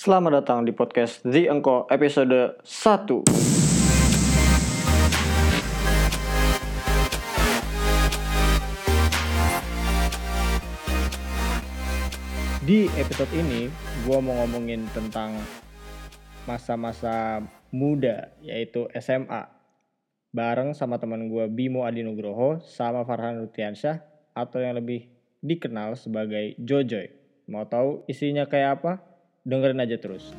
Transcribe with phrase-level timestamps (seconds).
[0.00, 2.64] Selamat datang di podcast The Engko episode 1.
[12.64, 13.68] Di episode ini,
[14.08, 15.36] gue mau ngomongin tentang
[16.48, 19.52] masa-masa muda, yaitu SMA.
[20.32, 24.00] Bareng sama teman gue Bimo Adi Nugroho sama Farhan Rutiansyah
[24.32, 25.12] atau yang lebih
[25.44, 27.12] dikenal sebagai Jojoy.
[27.52, 29.09] Mau tahu isinya kayak apa?
[29.40, 30.36] Dengerin aja terus.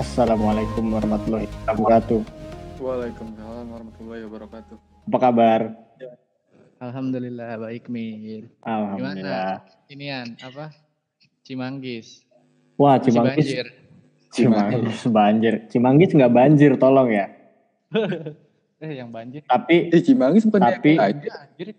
[0.00, 2.20] Assalamualaikum warahmatullahi wabarakatuh.
[2.80, 4.76] Waalaikumsalam warahmatullahi wabarakatuh.
[5.12, 5.60] Apa kabar?
[6.80, 8.48] Alhamdulillah baik Mir.
[8.64, 9.60] Alhamdulillah.
[9.92, 10.72] Inian apa?
[11.44, 12.24] Cimanggis.
[12.80, 13.44] Wah, Cimanggis.
[13.44, 13.66] banjir.
[14.32, 15.54] Cimanggis banjir.
[15.68, 17.28] Cimanggis nggak banjir, tolong ya.
[18.80, 19.44] Eh yang banjir.
[19.44, 20.96] Tapi Eh Cimanggis bukan Tapi-.
[20.96, 21.30] Banjir.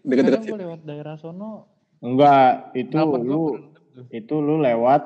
[0.06, 1.68] Dekat-dekat gue lewat daerah sono.
[2.02, 3.62] enggak, itu gua lu
[4.10, 5.02] itu lu lewat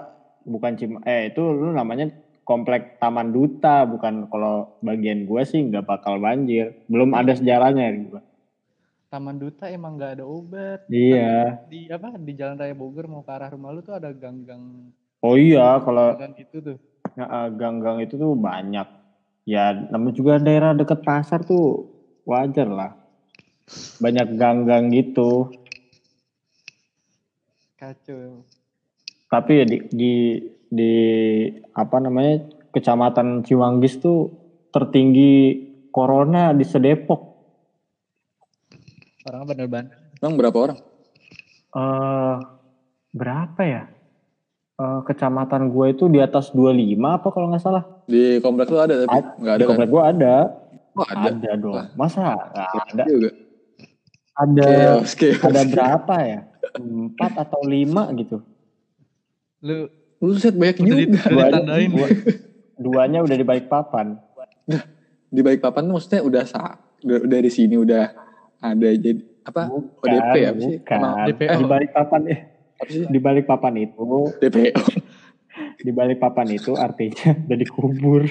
[0.47, 2.07] bukan Cim eh itu lu namanya
[2.47, 6.71] komplek Taman Duta, bukan kalau bagian gua sih nggak bakal banjir.
[6.87, 8.21] Belum ada sejarahnya gua.
[9.11, 10.87] Taman Duta emang nggak ada obat.
[10.87, 11.67] Iya.
[11.67, 12.15] Di apa?
[12.15, 14.91] Di Jalan Raya Bogor mau ke arah rumah lu tuh ada gang-gang
[15.25, 16.77] Oh iya, kalau gang itu tuh.
[17.57, 18.85] Gang-gang itu tuh banyak.
[19.45, 21.85] Ya, namanya juga daerah deket pasar tuh
[22.25, 22.91] wajar lah.
[24.01, 25.53] Banyak gang-gang gitu.
[27.77, 28.41] Kacau.
[29.29, 30.13] Tapi ya di, di
[30.65, 30.93] di
[31.77, 32.41] apa namanya
[32.73, 34.33] kecamatan Cimanggis tuh
[34.73, 35.61] tertinggi
[35.93, 37.21] corona di Sedepok.
[39.29, 40.13] Orang bener-bener.
[40.21, 40.79] Emang berapa orang?
[41.75, 42.37] eh
[43.11, 43.83] berapa ya?
[44.75, 47.83] Eh, kecamatan gue itu di atas 25 apa kalau nggak salah?
[48.11, 49.69] Di komplek lu ada tapi nggak ada di kan?
[49.71, 50.35] komplek gue ada.
[50.95, 51.27] Oh, ada.
[51.31, 51.75] Ada dong.
[51.79, 51.85] Wah.
[51.95, 53.03] Masa nggak ada?
[53.07, 53.29] Juga.
[54.35, 55.39] Ada Chaos, chaos.
[55.47, 56.39] ada berapa ya?
[56.75, 58.43] Empat atau lima gitu.
[59.63, 59.87] Lu
[60.19, 61.19] Buset banyak udah, di, juga.
[61.23, 61.89] udah Duanya, ditandain.
[61.91, 62.07] dua,
[62.75, 64.19] duanya udah di balik papan.
[65.31, 66.83] Di balik papan tuh maksudnya udah sa
[67.23, 68.11] di sini udah
[68.59, 69.71] ada jadi apa?
[69.71, 70.77] ODP apa sih?
[70.83, 70.99] bukan.
[71.31, 71.51] DPO.
[71.63, 72.54] Di balik papan eh, apa sih?
[72.83, 74.03] Di balik papan itu,
[74.37, 74.83] DPO.
[75.77, 78.23] di balik papan itu artinya udah dikubur.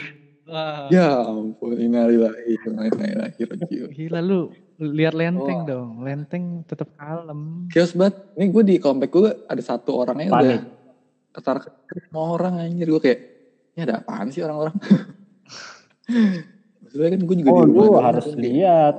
[0.44, 0.92] Wah.
[0.92, 3.88] ya ampun, innalillahi wa inna ilaihi rajiun.
[3.90, 5.66] Gila lu lihat lenteng Oh.
[5.66, 5.90] dong.
[6.00, 7.64] Lenteng tetap kalem.
[7.68, 8.20] Chaos banget.
[8.36, 10.62] Ini gue di komplek gue ada satu orangnya udah Panik.
[11.32, 11.56] ketar
[11.98, 13.20] semua orang anjir gue kayak
[13.72, 14.76] ini ada apaan sih orang-orang
[16.84, 18.94] Maksudnya kan gue juga Oh, di rumah harus lihat.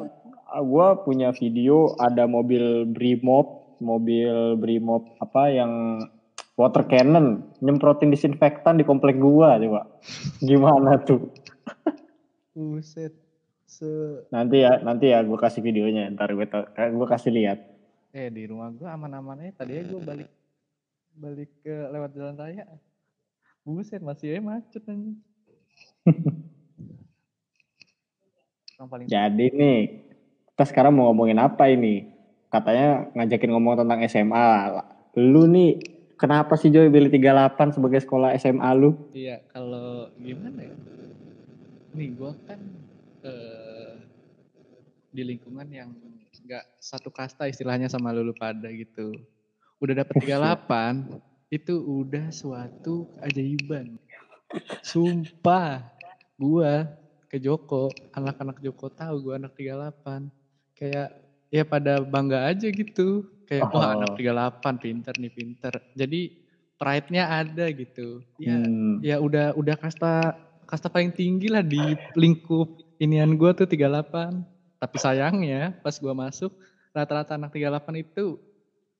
[0.56, 5.72] Gua punya video ada mobil Brimob, mobil Brimob apa yang
[6.56, 9.82] water cannon nyemprotin disinfektan di komplek gua coba.
[10.40, 11.32] Gimana tuh?
[12.56, 13.12] Buset.
[13.66, 13.88] Se
[14.32, 16.08] Nanti ya, nanti ya gue kasih videonya.
[16.16, 17.60] Ntar gue gue kasih lihat.
[18.16, 19.64] Eh di rumah gua aman-aman aja.
[19.64, 20.30] Tadinya gua balik
[21.16, 22.64] balik ke lewat jalan raya.
[23.68, 25.20] Buset masih aja macet anjing.
[28.78, 29.80] Yang paling Jadi nih,
[30.54, 32.15] kita sekarang mau ngomongin apa ini?
[32.56, 34.48] Katanya ngajakin ngomong tentang SMA.
[35.20, 35.76] Lu nih,
[36.16, 38.96] kenapa sih Joy pilih 38 sebagai sekolah SMA lu?
[39.12, 40.76] iya kalau gimana ya?
[41.92, 42.60] Nih gua kan
[43.28, 43.92] eh,
[45.12, 45.92] di lingkungan yang
[46.48, 49.12] nggak satu kasta istilahnya sama lulu pada gitu.
[49.84, 54.00] Udah dapet 38 itu udah suatu keajaiban.
[54.80, 55.92] Sumpah,
[56.40, 56.88] gua
[57.28, 60.32] ke Joko, anak-anak Joko tahu gua anak 38.
[60.76, 61.25] Kayak
[61.56, 63.24] ya pada bangga aja gitu.
[63.46, 63.78] Kayak Oh.
[63.78, 65.74] wah anak 38 pinter nih pinter.
[65.94, 66.22] Jadi
[66.76, 68.20] pride-nya ada gitu.
[68.36, 69.00] Ya Hmm.
[69.00, 70.36] ya udah udah kasta
[70.66, 71.80] kasta paling tinggi lah di
[72.14, 72.68] lingkup
[72.98, 74.44] inian gua tuh 38.
[74.76, 76.52] Tapi sayangnya pas gua masuk
[76.92, 78.36] rata-rata anak 38 itu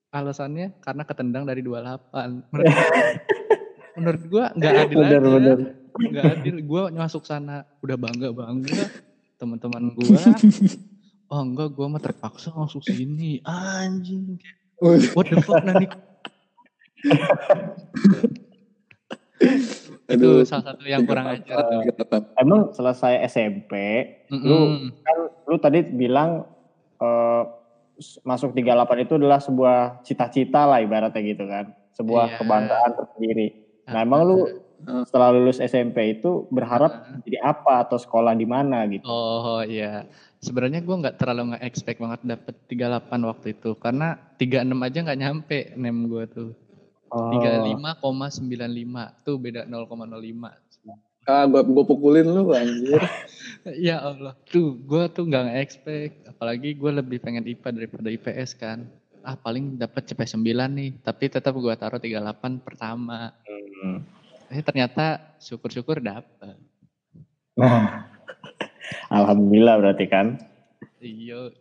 [0.08, 2.48] alasannya karena ketendang dari 28.
[2.48, 2.64] Menurut,
[3.98, 5.28] menurut gua nggak adil Bener, aja.
[5.28, 5.58] bener.
[5.96, 6.56] Nggak adil.
[6.62, 8.88] Gua masuk sana udah bangga-bangga.
[9.36, 10.16] Teman-teman gua
[11.26, 13.42] Oh enggak, gua mah terpaksa masuk sini.
[13.42, 14.38] Anjing.
[14.78, 15.86] What the fuck nanti
[20.06, 21.82] itu salah satu yang kurang ajar tuh.
[22.36, 23.72] Emang selesai SMP,
[24.32, 24.94] lu Mm-mm.
[24.96, 26.46] kan lu tadi bilang
[26.96, 27.42] eh,
[27.96, 31.68] s- masuk 38 itu adalah sebuah cita-cita lah ibaratnya gitu kan.
[31.92, 32.36] Sebuah Iya.
[32.38, 33.46] kebanggaan tersendiri.
[33.86, 34.38] Nah, emang lu
[35.02, 36.92] setelah lulus SMP itu berharap
[37.24, 39.08] jadi apa atau sekolah di mana gitu?
[39.08, 40.04] Oh iya.
[40.40, 45.20] Sebenarnya gua nggak terlalu nggak expect banget dapet 38 waktu itu karena 36 aja nggak
[45.20, 46.52] nyampe nem gua tuh.
[47.10, 47.30] Oh.
[47.30, 49.86] 35,95 tuh beda 0,05.
[51.26, 53.02] Ah, gua, gua pukulin lu anjir.
[53.74, 58.86] Ya Allah, tuh gue tuh nggak expect, apalagi gue lebih pengen IPA daripada IPS kan.
[59.26, 60.38] Ah paling dapat CP 9
[60.70, 63.34] nih, tapi tetap gue taruh 38 pertama.
[63.82, 64.06] Hmm.
[64.54, 66.54] Eh ternyata syukur-syukur dapet.
[67.58, 68.06] Nah,
[69.10, 70.40] alhamdulillah berarti kan.
[71.02, 71.52] Iyo,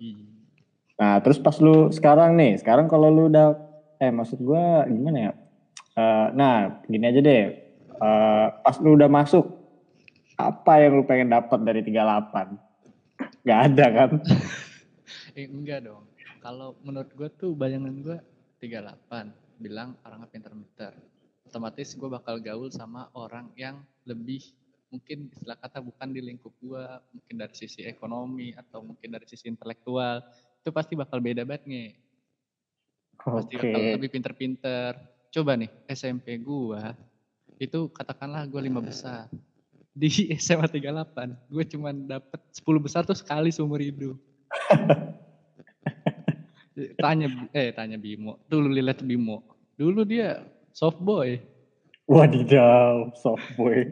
[0.95, 3.51] Nah, terus pas lu sekarang nih, sekarang kalau lu udah,
[3.99, 5.31] eh maksud gua gimana ya?
[5.95, 7.43] Eh, nah, gini aja deh.
[7.95, 9.43] Eh, pas lu udah masuk,
[10.35, 12.55] apa yang lu pengen dapat dari 38?
[13.47, 14.11] Gak ada kan?
[15.35, 16.07] Eh, enggak dong.
[16.39, 18.17] Kalau menurut gue tuh bayangan gue
[18.63, 20.95] 38, bilang orangnya pinter-pinter.
[21.43, 24.39] Otomatis gue bakal gaul sama orang yang lebih
[24.89, 29.49] mungkin istilah kata bukan di lingkup gue, mungkin dari sisi ekonomi atau mungkin dari sisi
[29.49, 30.23] intelektual.
[30.61, 31.87] Itu pasti bakal beda banget nge.
[33.19, 33.61] Pasti Oke.
[33.69, 34.91] bakal lebih pinter-pinter.
[35.33, 36.83] Coba nih, SMP gue
[37.59, 39.31] itu katakanlah gue lima besar.
[39.95, 44.19] Di SMA 38, gue cuman dapet 10 besar tuh sekali seumur hidup.
[46.99, 49.47] tanya eh tanya Bimo dulu lihat Bimo
[49.79, 50.43] dulu dia
[50.75, 51.39] soft boy
[52.05, 53.89] Wadidaw, soft boy.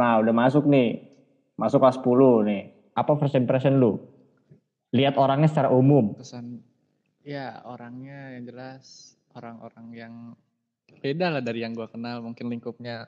[0.00, 1.04] Nah, udah masuk nih.
[1.60, 2.62] Masuk kelas 10 nih.
[2.96, 4.00] Apa first impression lu?
[4.96, 6.16] Lihat orangnya secara umum.
[6.16, 6.64] kesan
[7.20, 10.14] ya orangnya yang jelas orang-orang yang
[11.04, 13.06] beda lah dari yang gua kenal mungkin lingkupnya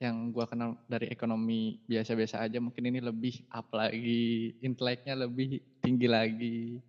[0.00, 6.08] yang gua kenal dari ekonomi biasa-biasa aja mungkin ini lebih up lagi inteleknya lebih tinggi
[6.08, 6.80] lagi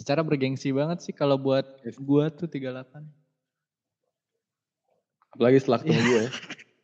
[0.00, 3.22] secara bergengsi banget sih kalau buat gua tuh 38
[5.32, 6.24] Apalagi setelah ketemu gue.
[6.28, 6.30] Ya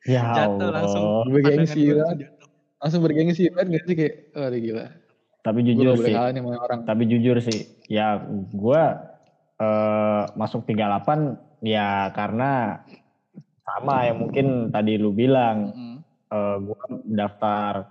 [0.08, 1.25] jatuh langsung Allah.
[1.28, 2.19] Bergengsi pandangan gua banget.
[2.25, 2.49] jatuh.
[2.78, 4.87] Langsung bergengsi banget gak sih kayak, oh gila.
[5.38, 6.14] Tapi jujur boleh sih.
[6.14, 6.81] nih orang.
[6.84, 7.58] Tapi jujur sih,
[7.88, 8.20] ya
[8.52, 8.82] gue
[9.58, 12.82] eh, masuk 38 ya karena
[13.64, 15.72] sama yang mungkin tadi lu bilang.
[15.72, 15.96] Mm-mm.
[16.28, 17.88] Eh, gue daftar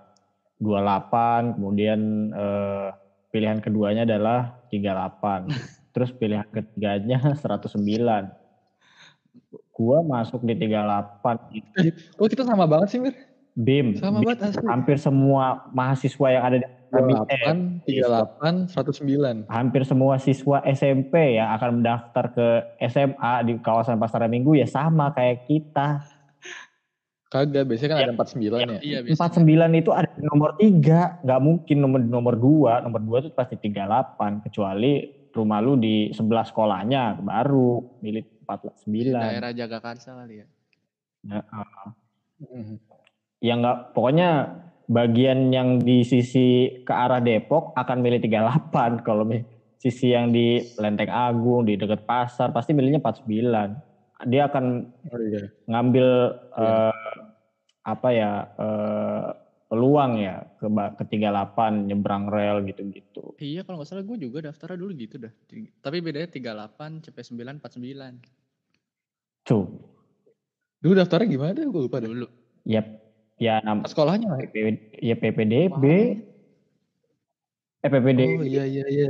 [0.62, 2.88] 28, kemudian eh,
[3.34, 5.50] pilihan keduanya adalah 38.
[5.94, 7.74] Terus pilihan ketiganya 109.
[9.78, 11.68] Gue masuk di 38 itu
[12.18, 13.14] Oh kita sama banget sih Mir.
[13.54, 13.94] BIM.
[13.94, 14.26] Sama BIM.
[14.26, 14.66] banget asli.
[14.66, 16.74] Hampir semua mahasiswa yang ada di eh,
[17.84, 19.44] 28, 38, 109.
[19.46, 22.46] hampir semua siswa SMP yang akan mendaftar ke
[22.88, 26.00] SMA di kawasan Pasar Minggu ya sama kayak kita.
[27.28, 28.80] Kagak, biasanya kan ada 49 ya.
[28.80, 32.88] iya biasanya 49 itu ada di nomor 3, nggak mungkin nomor nomor 2.
[32.88, 34.92] Nomor 2 itu pasti 38 kecuali
[35.36, 39.12] rumah lu di sebelah sekolahnya baru milih 49.
[39.12, 40.46] daerah Jagakarsa kali ya
[41.28, 41.90] Nah, uh,
[42.40, 42.78] Mhm.
[43.42, 44.30] yang nggak pokoknya
[44.86, 49.44] bagian yang di sisi ke arah Depok akan milih 38 kalau mi-
[49.76, 53.78] sisi yang di Lenteng Agung di dekat pasar pasti milihnya 49
[54.24, 54.64] dia akan
[55.06, 55.50] Oh iya.
[55.66, 56.06] ngambil
[56.56, 56.90] Iya.
[56.90, 57.16] eh,
[57.84, 59.26] apa ya eh,
[59.68, 64.48] peluang ya ke ba- ke 38 nyebrang rel gitu-gitu Iya kalau nggak salah gue juga
[64.48, 65.32] daftarnya dulu gitu dah.
[65.84, 68.14] Tapi bedanya 38, CP9, 49
[69.44, 69.64] tuh
[70.80, 71.60] Dulu daftarnya gimana?
[71.68, 72.26] Gue lupa dulu.
[72.64, 72.80] ya
[73.38, 74.40] ya nam Pas sekolahnya lah.
[74.40, 74.56] PP
[74.98, 75.84] ya PPDB
[77.78, 79.06] eh PPD Oh iya iya iya.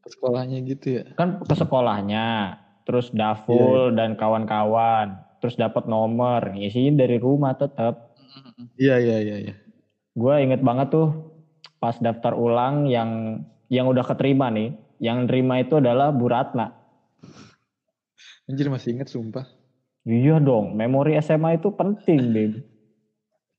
[0.00, 1.04] Pas sekolahnya gitu ya.
[1.18, 8.00] kan ke sekolahnya terus daful dan kawan-kawan terus dapat nomor ngisiin dari rumah tetap.
[8.80, 9.54] Iya iya iya iya.
[10.14, 11.08] Gue inget banget tuh
[11.76, 16.70] pas daftar ulang yang yang udah keterima nih yang nerima itu adalah Bu Ratna
[18.44, 19.48] Anjir masih inget sumpah.
[20.04, 22.52] iya dong memori SMA itu penting Bim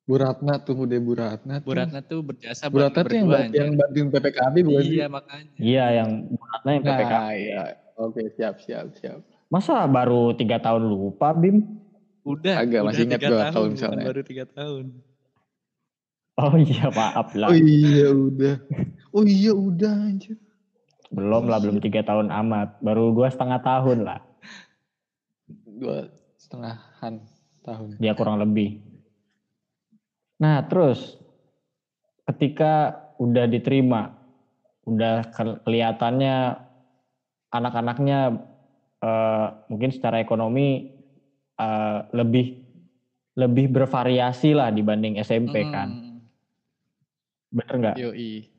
[0.06, 1.58] Bu Ratna tunggu deh Bu Ratna.
[1.58, 1.66] tuh.
[1.66, 3.80] Bu Ratna tuh berjasa Bu buat Ratna tuh yang, bantu- yang anjir.
[3.82, 4.94] bantuin PPKB bukan sih?
[4.94, 5.58] Iya makanya.
[5.58, 7.62] iya yang Bu Ratna yang PPK Nah iya.
[7.96, 9.20] Oke siap siap siap.
[9.48, 11.82] masa baru tiga tahun lupa Bim
[12.22, 12.58] Udah.
[12.58, 14.06] Agak, udah masih ingat tiga gua tahun, kalau bukan misalnya.
[14.06, 14.86] Baru tiga tahun.
[16.38, 18.56] Oh iya maaf lah Oh iya udah.
[19.12, 20.36] Oh iya udah anjir.
[21.08, 24.20] belum lah belum tiga tahun amat baru dua setengah tahun lah
[25.66, 27.22] Dua setengahan
[27.62, 27.88] tahun.
[27.96, 28.82] dia kurang lebih.
[30.38, 31.16] Nah terus
[32.26, 34.12] ketika udah diterima,
[34.84, 36.58] udah ke- kelihatannya
[37.50, 38.20] anak-anaknya
[39.00, 40.92] eh, mungkin secara ekonomi
[41.56, 42.66] eh, lebih
[43.36, 46.05] lebih bervariasi lah dibanding SMP kan, Mm,
[47.56, 47.96] bener nggak?
[48.04, 48.52] Yoi.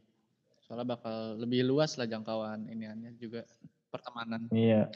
[0.64, 3.44] Soalnya bakal lebih luas lah jangkauan iniannya juga
[3.92, 4.48] pertemanan.
[4.50, 4.88] Iya.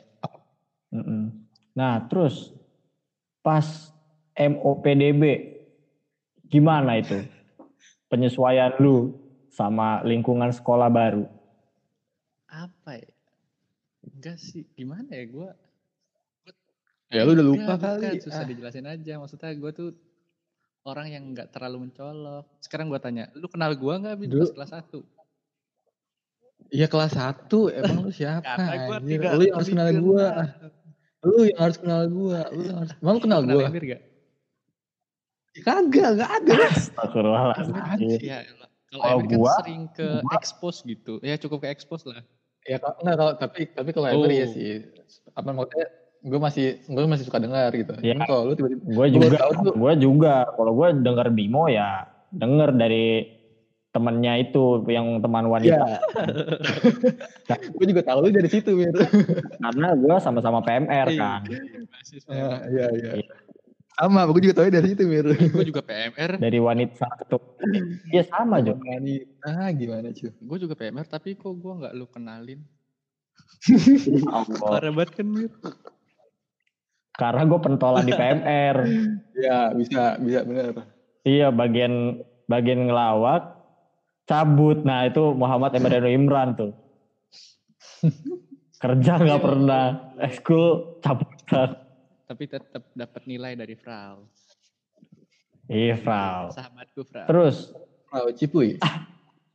[1.76, 2.50] Nah terus
[3.44, 3.92] pas
[4.34, 5.22] MOPDB
[6.50, 7.22] gimana itu
[8.10, 9.14] penyesuaian lu
[9.52, 11.28] sama lingkungan sekolah baru?
[12.50, 13.10] Apa ya?
[14.00, 15.50] Enggak sih, gimana ya gue?
[17.10, 18.18] Ya lu udah lupa kali.
[18.18, 18.48] Susah Ah.
[18.48, 19.18] dijelasin aja.
[19.18, 19.88] Maksudnya gue tuh
[20.82, 22.44] orang yang nggak terlalu mencolok.
[22.58, 25.04] Sekarang gua tanya, lu kenal gua nggak Bin pas kelas 1?
[26.70, 28.46] Iya kelas 1 emang lu siapa?
[28.46, 30.30] Karena gua tidak Lu yang harus kenal kenal.
[31.20, 32.40] Lu yang harus kenal gua.
[32.48, 34.02] Lu yang harus Emang lu kenal gak?
[35.60, 36.54] Kagak, enggak ada.
[36.70, 37.74] Astagfirullahaladzim.
[38.22, 41.18] Ya, kalau Kalau Emir kan gua- sering ke gua- expose gitu.
[41.20, 42.22] Ya cukup ke expose lah.
[42.64, 44.52] Ya kalau enggak kalau tapi tapi kalau Emir ya Oh.
[44.54, 44.70] sih.
[45.34, 45.86] Apa maksudnya
[46.20, 47.96] gue masih gue masih suka dengar gitu.
[48.04, 48.12] Ya.
[48.16, 49.38] Cuman kalau lu tiba-tiba Gue Gua juga,
[49.72, 50.34] gue juga.
[50.52, 53.26] Kalau gue denger Bimo ya denger dari
[53.90, 55.74] temennya itu yang teman wanita.
[55.74, 55.98] Iya.
[57.78, 58.94] gue juga tahu lu dari situ, Mir.
[59.58, 61.42] Karena gue sama-sama PMR kan.
[61.90, 62.30] Mahasiswa.
[62.30, 63.34] Iya, iya, iya.
[63.98, 65.26] Sama, gue juga tahu dari situ, Mir.
[65.34, 66.38] Gue juga PMR.
[66.38, 67.58] Dari wanita satu.
[68.14, 68.78] Iya sama Jo.
[68.78, 70.30] Wanita gimana, cuy?
[70.38, 72.62] Gue juga PMR tapi kok gue nggak lu kenalin.
[74.30, 74.70] Allah.
[74.70, 75.50] Parah banget kan Mir.
[77.14, 78.76] Karena gue pentolan di PMR.
[79.40, 80.84] Ya, bisa, bisa bener.
[81.24, 83.56] Iya bagian bagian ngelawak
[84.28, 84.84] cabut.
[84.84, 86.76] Nah itu Muhammad Emredo Imran tuh.
[88.84, 90.12] Kerja nggak pernah.
[90.20, 91.72] Ekskul cabutan.
[92.28, 94.28] Tapi tetap dapat nilai dari Frau.
[95.72, 96.52] Iya Frau.
[96.52, 97.24] Sahabatku Frau.
[97.24, 97.72] Terus
[98.12, 98.76] Oh, Cipuy.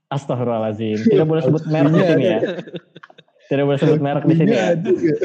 [0.10, 0.98] Astagfirullahaladzim.
[1.12, 2.40] Tidak boleh sebut merek di sini ya.
[3.52, 4.74] Tidak boleh sebut merek di sini ya.
[4.74, 5.16] Iya.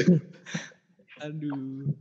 [1.30, 1.94] Aduh.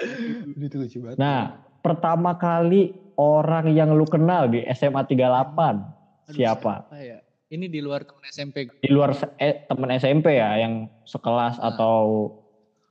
[0.50, 1.16] Aduh, itu lucu banget.
[1.16, 1.40] Nah,
[1.78, 6.88] pertama kali orang yang lu kenal di SMA 38 Aduh, siapa?
[6.94, 7.20] ya?
[7.48, 8.70] Ini di luar temen SMP.
[8.70, 11.74] Di luar eh, temen SMP ya yang sekelas Ah.
[11.74, 11.96] atau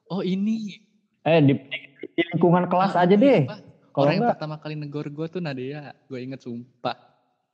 [0.06, 0.76] Oh ini.
[1.22, 1.54] eh di,
[2.10, 3.48] di lingkungan kelas Ah, aja deh.
[3.90, 5.96] Kalau Orang yang enggak pertama kali negor gue tuh Nadia.
[6.06, 6.98] Gue inget sumpah.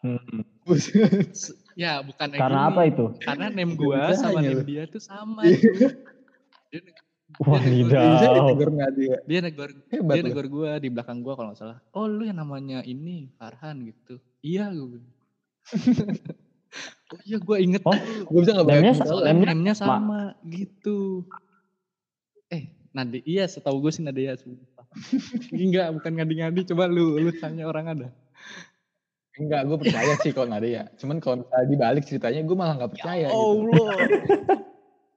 [0.01, 0.41] hmm,
[1.75, 2.69] Ya bukan karena gini.
[2.71, 3.05] apa itu?
[3.19, 5.43] Karena name gue Bisa sama name dia tuh sama.
[5.45, 5.91] Iya.
[7.27, 7.57] Cuy.
[7.57, 8.33] Dia, neg- Bisa Wadidaw.
[8.37, 9.17] ditegur Nadia.
[9.23, 11.77] dia negor Hebat dia negor gue di belakang gue kalau nggak salah.
[11.91, 14.21] Oh lu yang namanya ini Farhan gitu.
[14.39, 15.01] Iya gue.
[17.07, 17.81] oh iya gue inget.
[17.83, 17.95] Oh.
[18.25, 21.25] Gue bisa gak Namanya bayangin kalau namanya- sama gitu.
[22.47, 24.85] Eh, Nadia, iya setahu gue sih Nadia sumpah.
[25.51, 26.61] Enggak, bukan ngadi-ngadi.
[26.67, 28.07] Coba lu lu tanya orang ada.
[29.35, 30.87] Enggak, gue percaya sih kalau Nadia.
[30.95, 33.35] Cuman kalau misalnya dibalik ceritanya, gue malah gak percaya gitu.
[33.35, 33.89] Allah.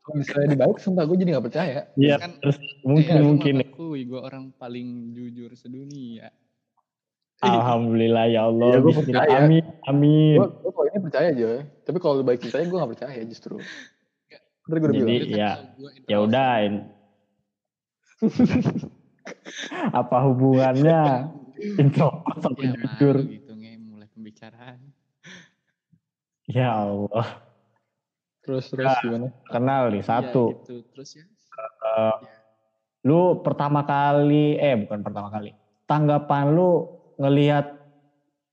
[0.09, 1.81] Kalau misalnya dibalik, sumpah gue jadi gak percaya.
[2.01, 6.33] Iya, Kan, terus mungkin eh, mungkin aku gue orang paling jujur sedunia.
[7.45, 8.73] Alhamdulillah ya Allah.
[8.73, 9.21] Iya, gua Bismillah.
[9.29, 9.39] percaya.
[9.45, 9.65] Amin.
[9.85, 10.39] Amin.
[10.41, 11.49] Gue gue kalau ini percaya aja.
[11.85, 13.57] Tapi kalau balik ceritanya, gue gak percaya justru.
[14.65, 15.37] Ntar gue udah Jadi, bilang.
[15.37, 15.53] Ya,
[16.09, 16.49] Ya udah.
[19.93, 21.29] Apa hubungannya
[21.77, 23.17] introvert sama Ya jujur?
[23.29, 24.81] gitu nge mulai pembicaraan.
[26.49, 27.48] Ya Allah.
[28.49, 29.29] Terus, terus gimana?
[29.45, 30.45] Kenal nih satu.
[30.49, 30.81] Ya, gitu.
[30.89, 31.25] Terus ya.
[31.85, 32.17] Eh,
[33.05, 35.53] lu pertama kali, eh bukan pertama kali.
[35.85, 36.89] Tanggapan lu
[37.21, 37.77] ngelihat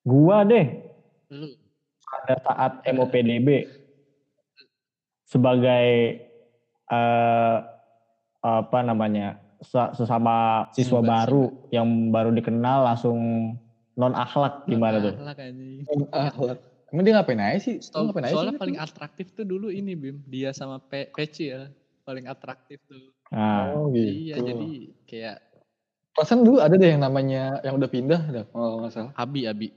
[0.03, 0.67] gua deh
[1.31, 1.47] Lu
[2.03, 3.71] pada saat MOPDB
[5.23, 5.87] sebagai
[6.85, 7.55] eh
[8.45, 13.17] apa namanya se- sesama siswa Siswa baru yang baru dikenal langsung
[13.95, 15.15] non akhlak gimana tuh?
[15.17, 15.87] Akhlak anjing.
[16.11, 16.59] Akhlak.
[16.93, 17.75] Emang dia ngapain aja sih?
[17.81, 18.61] Soal- ngapain aja soalnya sih?
[18.61, 21.69] paling atraktif tuh dulu ini Bim, dia sama Pe Peci ya.
[22.05, 23.09] Paling atraktif tuh.
[23.33, 24.29] Nah, Oh gitu.
[24.29, 24.69] Iya, jadi
[25.09, 25.37] kayak
[26.15, 29.11] Perasaan dulu ada deh yang namanya, yang udah pindah, dah, kalau nggak salah.
[29.19, 29.67] Abi Abi.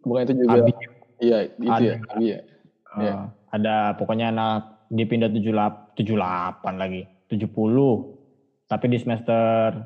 [0.00, 0.56] Bukan itu juga.
[0.64, 0.72] Abi,
[1.20, 1.84] Iya, itu Ada.
[1.84, 1.96] ya.
[2.08, 2.38] Abi ya.
[2.40, 3.14] eh, Iya.
[3.52, 8.16] ada pokoknya anak dia pindah 78 78 lagi 70
[8.64, 9.84] tapi di semester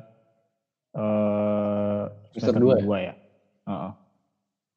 [0.95, 2.03] eh
[2.39, 2.83] Semester dua ya?
[2.83, 3.13] dua ya.
[3.67, 3.91] Heeh.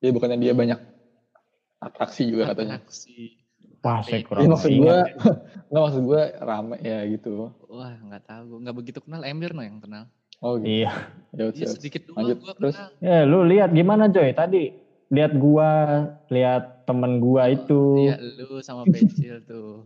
[0.03, 0.79] Iya, bukannya dia banyak
[1.85, 2.81] atraksi juga katanya.
[2.81, 3.45] Atraksi.
[3.85, 4.81] Wah, saya kurang maksud ingat.
[4.81, 4.99] gue,
[5.69, 7.53] nggak maksud gue rame ya gitu.
[7.69, 8.65] Wah, nggak tahu.
[8.65, 10.09] Nggak begitu kenal Emir no yang kenal.
[10.41, 10.85] Oh gitu.
[10.85, 10.93] Iya.
[11.37, 12.77] Ya, Iya, sedikit doang Lanjut, gua terus?
[12.77, 12.91] kenal.
[13.05, 14.73] Ya, lu lihat gimana Joy tadi?
[15.13, 15.71] Lihat gua,
[16.33, 18.09] lihat temen gua itu.
[18.09, 19.85] Iya, lu sama Pecil tuh.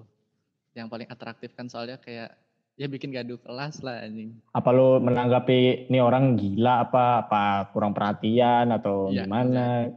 [0.78, 2.38] Yang paling atraktif kan soalnya kayak
[2.78, 4.38] ya bikin gaduh kelas lah anjing.
[4.54, 9.90] Apa lu menanggapi ini orang gila apa apa kurang perhatian atau Iya, gimana?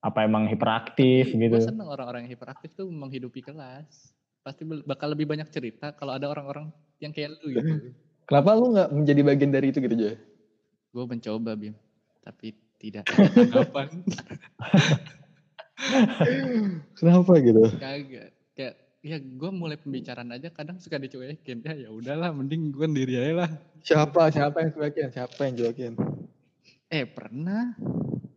[0.00, 1.56] Apa emang hiperaktif gitu?
[1.56, 4.16] Gue seneng orang-orang yang hiperaktif tuh menghidupi kelas.
[4.40, 7.92] Pasti bakal lebih banyak cerita kalau ada orang-orang yang kayak lu gitu.
[8.28, 10.14] Kenapa lu nggak menjadi bagian dari itu gitu aja?
[10.90, 11.74] gue mencoba Bim,
[12.18, 12.50] tapi
[12.82, 13.88] tidak ada tanggapan.
[16.98, 17.62] Kenapa gitu?
[17.78, 18.30] Kagak.
[18.58, 21.62] Kayak ya gue mulai pembicaraan aja kadang suka dicuekin.
[21.62, 23.50] Ya ya udahlah, mending gue sendiri aja lah.
[23.86, 24.34] Siapa?
[24.34, 25.08] Siapa yang cuekin?
[25.14, 25.92] Siapa yang cuekin?
[26.90, 27.78] Eh pernah.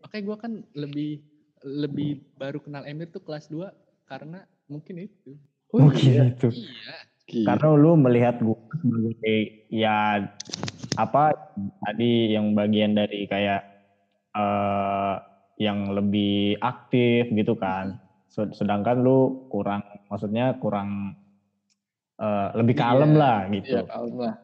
[0.05, 1.25] Makanya gue kan lebih
[1.63, 3.71] lebih baru kenal Emir tuh kelas 2
[4.03, 5.33] karena mungkin itu.
[5.71, 6.23] Oh, Mungkin iya.
[6.29, 6.47] itu.
[6.51, 6.95] Iya.
[7.23, 7.47] Gila.
[7.49, 9.37] Karena lu melihat gua sebagai
[9.71, 10.27] ya
[10.93, 11.23] apa
[11.81, 13.63] tadi yang bagian dari kayak
[14.31, 15.15] eh,
[15.57, 17.97] yang lebih aktif gitu kan.
[18.27, 21.15] Sed- Sedangkan lu kurang, maksudnya kurang
[22.19, 23.71] eh, lebih kalem Iya, lah gitu.
[23.71, 24.35] Iya kalem lah.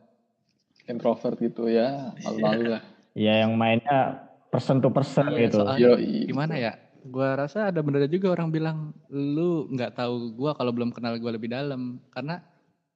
[0.89, 2.81] Introvert gitu ya, malu-malu lah.
[3.13, 5.61] Ya yang mainnya person to person Iya, gitu.
[5.61, 6.25] soalnya- Yoi.
[6.25, 6.73] Gimana ya?
[7.07, 8.77] Gua rasa ada benernya juga orang bilang
[9.07, 12.43] lu nggak tahu gua kalau belum kenal gua lebih dalam karena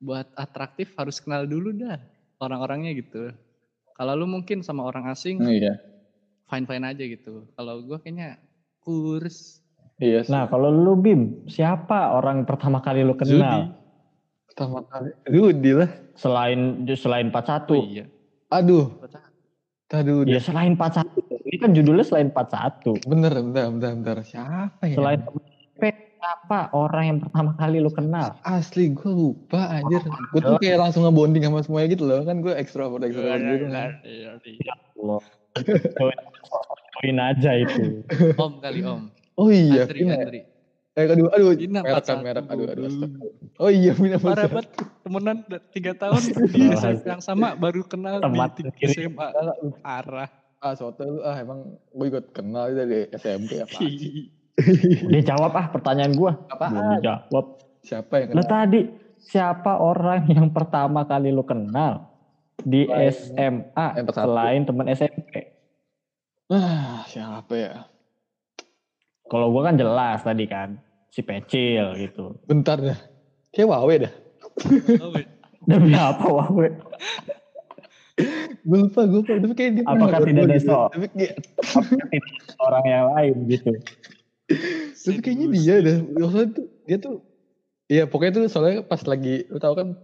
[0.03, 1.95] buat atraktif harus kenal dulu dah
[2.43, 3.31] orang-orangnya gitu.
[3.95, 5.79] Kalau lu mungkin sama orang asing Iya.
[6.51, 7.47] fine fine aja gitu.
[7.55, 8.35] Kalau gua kayaknya
[8.83, 9.63] kurs
[10.01, 10.33] Iya sih.
[10.33, 13.77] Nah kalau lu Bim, siapa orang pertama kali lu kenal?
[14.49, 15.09] pertama kali.
[15.29, 15.89] Rudi lah.
[16.13, 17.73] Selain selain 41.
[17.73, 18.05] Oh iya.
[18.53, 18.85] Aduh.
[19.93, 21.32] Aduh, Ya selain 41.
[21.53, 23.05] Ini kan judulnya selain 41.
[23.05, 24.17] bener, bentar, bentar, bentar.
[24.25, 24.97] Siapa ya?
[24.97, 25.21] Selain
[25.77, 28.33] siapa orang yang pertama kali lu kenal?
[28.41, 30.01] Asli gue lupa anjir.
[30.33, 32.25] Gue tuh kayak langsung ngebonding sama semuanya gitu loh.
[32.25, 33.69] Kan gue ekstrovert, ekstrovert gitu.
[33.69, 34.01] kan.
[34.01, 34.73] Iya, iya.
[34.97, 35.21] Allah.
[36.97, 38.01] Poin aja itu.
[38.41, 39.13] Om kali om.
[39.37, 40.13] Oh iya, Andri, Vina.
[40.17, 40.25] ya?
[40.25, 40.41] Andri.
[40.93, 42.43] Eh, aduh, aduh, Vina merek kan, 41, merek.
[42.49, 43.61] Aduh, aduh, astagfirullah.
[43.61, 44.53] Oh iya, Vina Parah 41.
[44.57, 44.69] banget
[45.05, 46.61] temenan udah tiga tahun di
[47.05, 48.65] yang sama baru kenal Temat di.
[48.89, 49.27] SMA.
[49.85, 50.42] Parah.
[50.63, 51.59] Ah, soto lu, ah emang
[51.91, 53.83] gue juga kenal dari SMP apa?
[55.11, 56.39] Dia jawab ah pertanyaan gua.
[56.39, 56.95] Belum Apaan?
[56.95, 57.45] dijawab.
[57.83, 58.53] Siapa yang Lah kenal?
[58.63, 58.79] tadi
[59.19, 62.07] siapa orang yang pertama kali lu kenal
[62.57, 65.51] di Selain- SMA selain teman SMP?
[66.47, 67.73] Ah, siapa ya?
[69.25, 70.79] Kalau gua kan jelas tadi kan
[71.09, 72.39] si Pecil gitu.
[72.45, 72.99] Bentar dah.
[73.51, 74.13] Kayak Wawe dah.
[75.67, 76.67] Demi apa wawe?
[78.63, 79.31] Gue lupa, gue lupa.
[79.35, 80.67] Tapi kayak dia pernah Apakah tidak ada gitu.
[80.71, 80.87] sok?
[80.95, 81.33] Tapi kayak,
[82.63, 83.71] orang yang lain gitu?
[85.03, 85.97] tapi kayaknya dia dah.
[86.03, 87.15] Maksudnya tuh, dia tuh,
[87.87, 89.95] iya pokoknya tuh soalnya pas lagi, lu tau kan,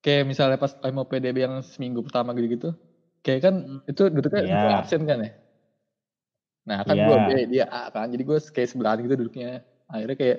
[0.00, 2.72] kayak misalnya pas mau PDB yang seminggu pertama gitu-gitu,
[3.20, 3.80] kayak kan Hmm.
[3.84, 5.30] itu duduknya gua absen kan ya.
[6.66, 7.04] Nah kan Iya.
[7.06, 9.62] gue B, dia A kan, jadi gue kayak sebelahan gitu duduknya.
[9.86, 10.38] Akhirnya kayak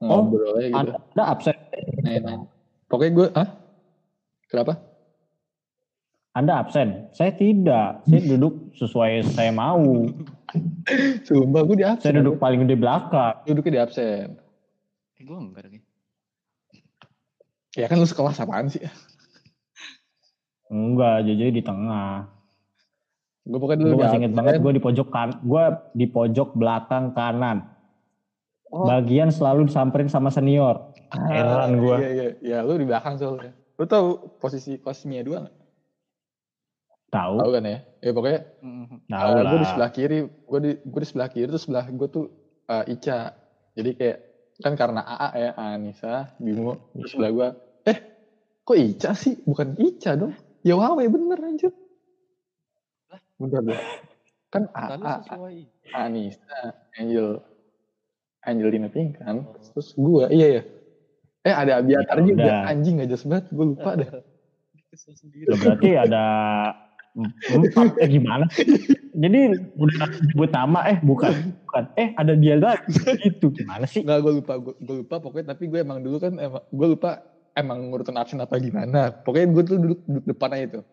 [0.00, 0.92] Oh, ngobrol aja gitu.
[0.96, 1.56] Anda absen?
[2.00, 2.48] Nah,
[2.88, 3.48] Pokoknya gue, ah?
[4.48, 4.89] Kenapa?
[6.30, 7.10] Anda absen?
[7.10, 8.06] Saya tidak.
[8.06, 10.06] Saya duduk sesuai saya mau.
[11.26, 12.06] Sumpah gue di absen.
[12.06, 13.42] Saya duduk paling di belakang.
[13.50, 14.38] Duduknya di absen.
[15.18, 15.80] Eh, gue enggak lagi.
[17.74, 18.82] Ya kan lu sekelas apaan sih?
[20.70, 22.30] Enggak, jadi di tengah.
[23.42, 24.38] Gue pokoknya dulu Gue di masih inget absen.
[24.38, 25.64] banget gue di pojok kan, gue
[25.98, 27.66] di pojok belakang kanan.
[28.70, 28.86] Oh.
[28.86, 30.94] Bagian selalu disamperin sama senior.
[31.10, 31.98] Ah, Heran gua.
[31.98, 32.28] Iya, iya.
[32.38, 33.50] Ya lu di belakang soalnya.
[33.74, 35.54] Lu tau posisi kelas Mia 2 gak?
[37.10, 37.34] Tahu?
[37.36, 37.78] Tahu kan ya?
[37.98, 38.96] Ya pokoknya Mhm.
[39.04, 39.52] Tahu gue lah.
[39.56, 40.18] di sebelah kiri.
[40.22, 42.26] Gue di, gue di sebelah kiri terus sebelah gue tuh
[42.64, 43.18] eh, Ica.
[43.74, 44.18] Jadi kayak
[44.60, 47.48] kan karena AA ya Anissa, Bimo, terus sebelah gue.
[47.86, 47.98] Eh,
[48.62, 49.34] kok Ica sih?
[49.40, 50.32] Bukan Ica dong.
[50.60, 51.72] Ya Wawe bener anjir.
[53.34, 53.80] Bentar deh.
[54.48, 55.58] Kan AA, sesuai.
[55.90, 56.60] Anissa,
[56.94, 57.40] Angel,
[58.40, 59.46] Angelina Pink kan.
[59.72, 60.62] Terus gue, iya ya.
[61.40, 62.60] Eh ada Abiatar Ya juga, udah.
[62.68, 64.10] anjing gak jelas banget, gue lupa dah.
[64.90, 65.46] Kesel sendiri.
[65.46, 66.22] Ya, berarti ada
[67.16, 68.44] empat eh gimana?
[69.10, 69.40] Jadi
[69.74, 71.32] udah sebut nama eh bukan
[71.66, 72.86] bukan eh ada dia lagi
[73.26, 74.06] itu gimana sih?
[74.06, 77.20] Enggak, gue lupa, gue, gue lupa pokoknya tapi gue emang dulu kan emang, gue lupa
[77.58, 79.10] emang ngurutin absen apa gimana.
[79.10, 80.84] Pokoknya gue tuh duduk, duduk depan aja tuh.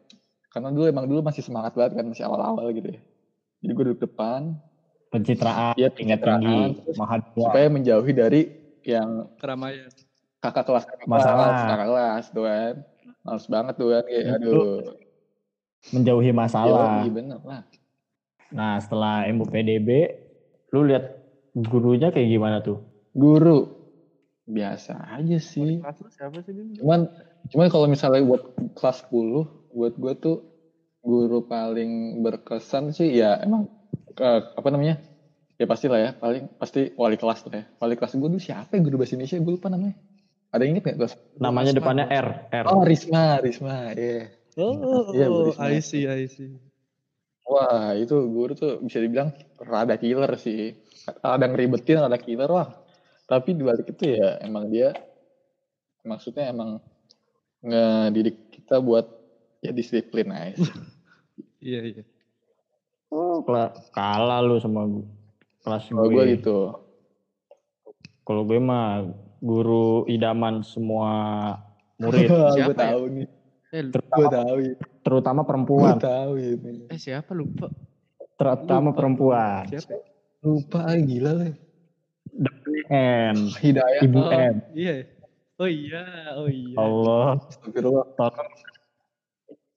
[0.49, 3.01] Karena dulu emang dulu masih semangat banget kan, masih awal-awal gitu ya.
[3.61, 4.57] Jadi gue duduk depan,
[5.07, 6.41] Pencitraan Iya, tingkat pencitraan.
[6.43, 7.39] tinggi Terus mahasiswa.
[7.47, 8.41] supaya menjauhi dari
[8.83, 9.87] yang Keramaian.
[10.43, 11.47] kakak kelas, kakak Masalah.
[11.47, 12.73] kelas, kakak kelas tuh kan.
[13.23, 15.06] Males banget tuh kan, kayak aduh.
[15.91, 17.03] Menjauhi masalah.
[17.05, 17.61] Iya bener lah.
[18.51, 19.89] Nah setelah MUPDB,
[20.71, 21.19] lu lihat
[21.55, 22.79] gurunya kayak gimana tuh?
[23.17, 23.65] Guru,
[24.47, 25.83] biasa aja sih.
[25.83, 26.77] Kelas lu siapa sih Bim?
[26.79, 27.11] Cuman
[27.51, 28.43] cuman kalau misalnya buat
[28.75, 30.37] kelas 10 buat gue tuh
[31.03, 33.67] guru paling berkesan sih ya emang
[34.19, 34.99] eh, apa namanya?
[35.57, 37.65] Ya pastilah ya, paling pasti wali kelas lah ya.
[37.81, 39.41] Wali kelas gue dulu siapa ya guru bahasa Indonesia?
[39.41, 39.97] Gue lupa namanya.
[40.53, 41.13] Ada yang inget gak kelas?
[41.41, 42.05] Namanya Risma, depannya.
[42.07, 42.65] R, R.
[42.69, 44.36] Oh Risma, Risma, iya.
[44.57, 45.69] Oh, Iya, Bu Risma.
[45.69, 46.57] I see, I see.
[47.47, 50.75] Wah itu guru tuh bisa dibilang rada killer sih.
[51.23, 52.69] Rada ngeribetin, rada killer wah.
[53.29, 54.91] Tapi dibalik itu ya emang dia
[56.03, 56.79] maksudnya emang
[57.61, 59.05] ngedidik kita buat
[59.61, 60.57] ya disiplin aja.
[61.57, 62.03] Iya, iya.
[63.09, 63.41] Oh,
[63.93, 65.05] kalah lu sama gue.
[65.65, 66.13] Kelas Kalau gue.
[66.13, 66.57] gue gitu.
[68.21, 69.09] Kalau gue mah
[69.41, 71.09] guru idaman semua
[71.97, 72.93] murid, gue Siapa ya?
[72.93, 73.27] tahu nih.
[73.69, 74.75] Eh, Gue terutama, tahu ini.
[75.01, 76.73] terutama Gue perempuan, tahu ini.
[76.87, 77.67] eh siapa lupa?
[78.33, 78.97] terutama Lupa.
[78.97, 79.63] perempuan.
[79.67, 79.91] Siapa?
[79.91, 79.99] ya?
[80.39, 81.51] Lupa ah, gila lah.
[82.87, 84.01] N, Hidayah.
[84.01, 84.55] Ibu Oh, N.
[84.71, 84.95] Iya.
[85.57, 86.03] Oh iya,
[86.37, 86.75] oh iya.
[86.77, 88.05] Allah, Astagfirullah.
[88.13, 88.49] tolong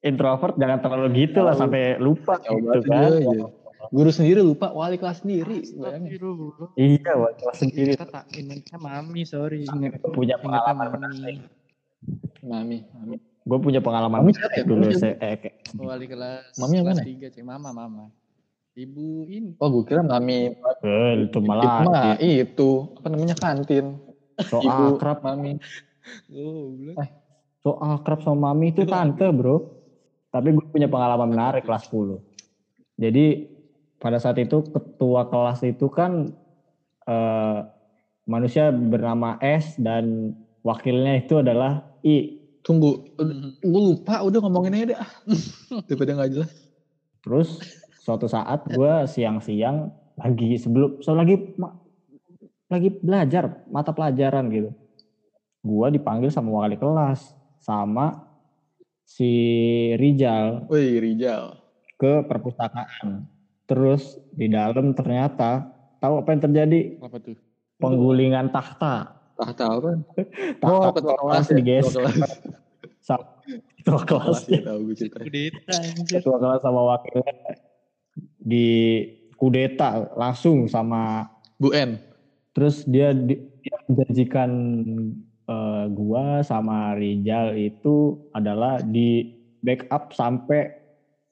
[0.01, 3.01] introvert jangan terlalu gitu lah sampai lupa Jauh gitu kan.
[3.09, 3.47] dia, iya.
[3.91, 5.65] Guru sendiri lupa, wali kelas sendiri.
[5.65, 6.69] Astagfirullah.
[6.77, 7.93] Iya, wah, kelas sendiri.
[7.97, 9.65] Kita tak ingatnya mami, sorry.
[10.07, 11.35] Punya pengalaman mami.
[12.41, 13.17] Mami, mami.
[13.41, 14.65] Gue punya pengalaman Mami siapa ya?
[14.65, 17.07] dulu Mami saya eh, kayak- Wali kelas Mami yang kelas mana?
[17.07, 18.05] tiga, cek mama, mama.
[18.71, 19.51] Ibu ini.
[19.59, 20.55] Oh, gue kira mami.
[20.55, 23.99] eh, itu Itu malah mah itu apa namanya kantin.
[24.41, 25.57] so Ibu, akrab, mami.
[26.33, 26.97] Oh, belum.
[27.61, 29.81] so akrab sama mami itu tante bro.
[30.31, 32.23] Tapi gue punya pengalaman menarik kelas 10.
[32.95, 33.51] Jadi
[33.97, 36.31] pada saat itu ketua kelas itu kan
[37.05, 37.59] eh,
[38.25, 42.40] manusia bernama S dan wakilnya itu adalah I.
[42.61, 43.51] Tunggu, Mhm.
[43.59, 44.99] gue lupa udah ngomongin aja deh.
[44.99, 45.11] ah.
[45.89, 46.53] Daripada nggak jelas.
[47.21, 47.49] Terus
[47.99, 51.77] suatu saat gue siang-siang lagi sebelum so lagi ma-
[52.67, 54.71] lagi belajar mata pelajaran gitu.
[55.61, 58.25] Gue dipanggil sama wali kelas sama
[59.03, 59.29] si
[59.95, 61.61] Rijal Wih, Rijal.
[61.97, 63.29] ke perpustakaan.
[63.65, 65.69] Terus di dalam ternyata
[65.99, 66.81] tahu apa yang terjadi?
[66.99, 67.37] Apa tuh?
[67.77, 69.20] Penggulingan tahta.
[69.41, 69.91] Tahta apa?
[70.61, 71.57] Tahta Oh, ketua kelas ya.
[71.57, 72.05] digeser
[73.81, 74.39] Ketua kelas.
[74.45, 74.61] ya.
[75.09, 75.79] Kudeta.
[76.05, 77.57] Ketua kelas sama wakilnya
[78.37, 78.69] di
[79.41, 81.25] kudeta langsung sama
[81.57, 81.97] Bu N.
[82.53, 84.51] terus dia, di- dia menjanjikan
[85.47, 90.77] eh, gua sama Rijal itu adalah di backup sampai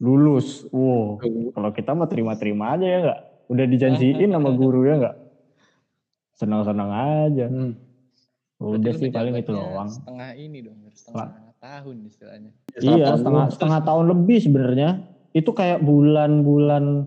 [0.01, 0.65] lulus.
[0.71, 1.21] Wow,
[1.53, 3.21] kalau kita mah terima-terima aja ya nggak?
[3.49, 5.17] Udah dijanjiin sama guru ya nggak?
[6.35, 7.47] Senang-senang aja.
[7.51, 7.75] Hmm.
[8.59, 9.89] Udah sih paling itu ngejabatnya doang.
[9.89, 11.27] Setengah ini dong, setengah
[11.59, 12.51] tahun istilahnya.
[12.79, 14.91] Iya, setengah setengah tahun lebih sebenarnya.
[15.31, 17.07] Itu kayak bulan-bulan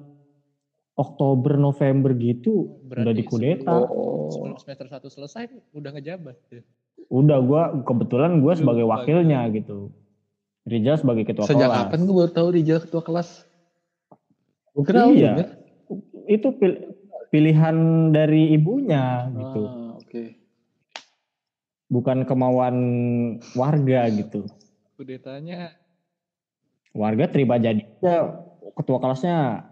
[0.95, 3.75] Oktober November gitu Berarti udah dikudeta.
[3.87, 4.31] Oh.
[4.31, 5.43] Sebelum semester 1 selesai
[5.75, 6.35] udah ngejabat.
[6.51, 6.63] ya.
[7.11, 9.91] Udah gua kebetulan gua sebagai wakilnya gitu.
[10.63, 11.79] Rijal sebagai ketua Sejak kelas.
[11.89, 13.49] kapan gue baru tahu Rijal ketua kelas?
[14.77, 15.33] Gue kira Iya.
[16.29, 16.95] Itu pil-
[17.33, 17.75] pilihan
[18.13, 19.61] dari ibunya gitu.
[19.65, 19.80] Ah, oke.
[21.91, 22.75] Bukan kemauan
[23.51, 24.47] warga gitu.
[24.95, 25.75] Kudetanya
[26.95, 28.35] Warga terima jadi aja
[28.75, 29.67] ketua kelasnya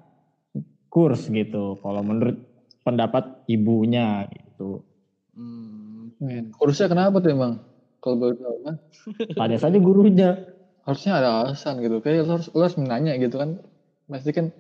[0.92, 1.80] kurs gitu.
[1.80, 2.44] Kalau menurut
[2.84, 4.84] pendapat ibunya gitu.
[5.36, 6.52] hmm, Hmm.
[6.52, 7.64] Kurusnya kenapa tuh emang?
[8.04, 8.76] Kalau baru tahu kan?
[9.40, 10.30] Tanya saja gurunya.
[10.84, 12.04] Harusnya ada alasan gitu.
[12.04, 13.56] Kayak lo harus, lo harus menanya gitu kan.
[14.10, 14.52] Pasti kan,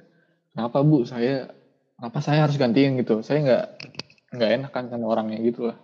[0.55, 1.51] kenapa bu saya,
[1.99, 3.19] kenapa saya harus gantiin gitu.
[3.19, 3.63] Saya nggak
[4.39, 5.77] nggak enak kan sama orangnya gitu lah.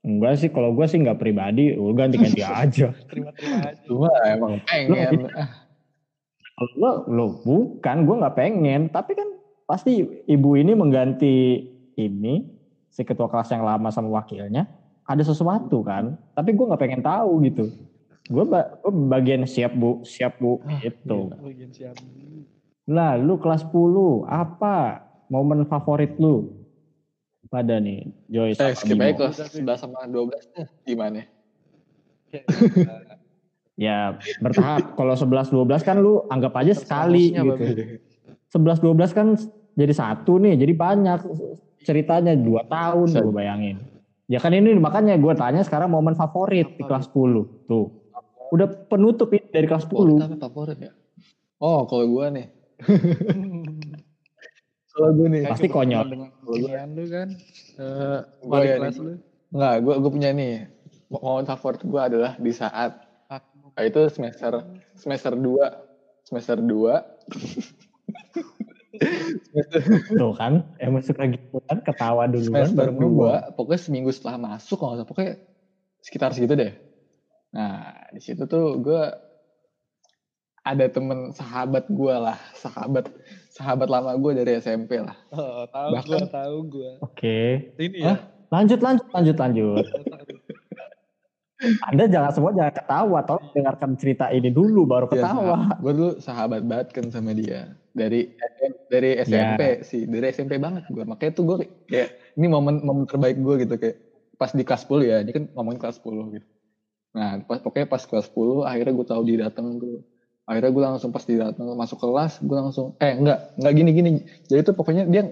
[0.00, 2.88] Enggak sih, kalau gue sih nggak pribadi, gue ganti-ganti aja.
[3.08, 3.80] terima-terima aja.
[3.84, 5.28] Cuma emang pengen.
[5.36, 5.48] Ah,
[6.56, 8.80] Kalau lo, lo bukan, gue nggak pengen.
[8.88, 9.28] Tapi kan
[9.68, 11.36] pasti ibu ini mengganti
[12.00, 12.48] ini
[12.88, 14.66] si ketua kelas yang lama sama wakilnya
[15.04, 16.16] ada sesuatu kan.
[16.32, 17.68] Tapi gue nggak pengen tahu gitu.
[18.30, 21.34] Gue ba gua bagian siap bu, siap bu, gitu.
[21.34, 21.98] Bagian siap.
[22.90, 26.59] Lah, lu kelas 10, apa momen favorit lu?
[27.50, 29.02] Pada nih, Joy eh, sama skip Bimo.
[29.10, 31.26] aja kelas 11 sama 12 nya gimana?
[33.74, 34.94] Ya bertahap.
[34.94, 37.98] Kalau 11 12 kan lu anggap aja sekali gitu.
[38.54, 39.34] 11 12 kan
[39.74, 41.20] jadi satu nih, jadi banyak
[41.82, 43.76] ceritanya dua tahun gue bayangin.
[44.30, 47.66] Ya kan ini makanya gue tanya sekarang momen favorit di kelas 10.
[47.66, 47.90] Tuh.
[48.54, 50.26] Udah penutup ini dari kelas Favorit 10.
[50.26, 50.92] apa favorit ya?
[51.58, 52.46] Oh, kalau gue nih.
[55.00, 55.42] Kalau gue nih.
[55.48, 56.06] Pasti konyol.
[56.12, 57.28] Dengan lu kan.
[57.80, 59.12] Eh, Gua wali ya kelas lu.
[59.50, 60.54] Enggak, gue gue punya nih.
[61.08, 64.52] Momen favorit gue adalah di saat Aku- ah, itu semester
[64.94, 65.66] semester 2
[66.26, 67.00] semester 2
[70.20, 72.68] Tuh kan, emang suka gitu kan, ketawa dulu kan.
[72.68, 73.10] semester baru.
[73.10, 75.32] 2 pokoknya seminggu setelah masuk kalau nggak pokoknya
[76.02, 76.72] sekitar segitu deh.
[77.54, 79.02] Nah, di situ tuh gue
[80.70, 83.10] ada temen sahabat gue lah, sahabat
[83.50, 85.18] sahabat lama gue dari SMP lah.
[85.30, 86.90] Oh, tahu Bahkan- gua, tahu gua.
[87.02, 87.38] Oke.
[87.74, 88.18] Ini Hah?
[88.18, 88.48] ya.
[88.50, 89.86] Lanjut, lanjut, lanjut, lanjut.
[91.84, 95.76] Anda jangan semua jangan ketawa, atau dengarkan cerita ini dulu baru Ya, ketawa.
[95.76, 98.32] gue dulu sahabat banget kan sama dia dari
[98.88, 101.04] dari SMP sih, dari SMP banget gue.
[101.04, 102.08] Makanya tuh gue kayak
[102.40, 103.96] ini momen momen terbaik gue gitu kayak
[104.40, 106.48] pas di kelas 10 ya, ini kan ngomongin kelas 10 gitu.
[107.12, 110.00] Nah, pas pokoknya pas kelas 10 akhirnya gue tahu dia datang tuh.
[110.50, 114.10] Akhirnya gue langsung pas dia datang masuk kelas, gue langsung eh enggak, enggak gini gini.
[114.50, 115.22] Jadi tuh pokoknya dia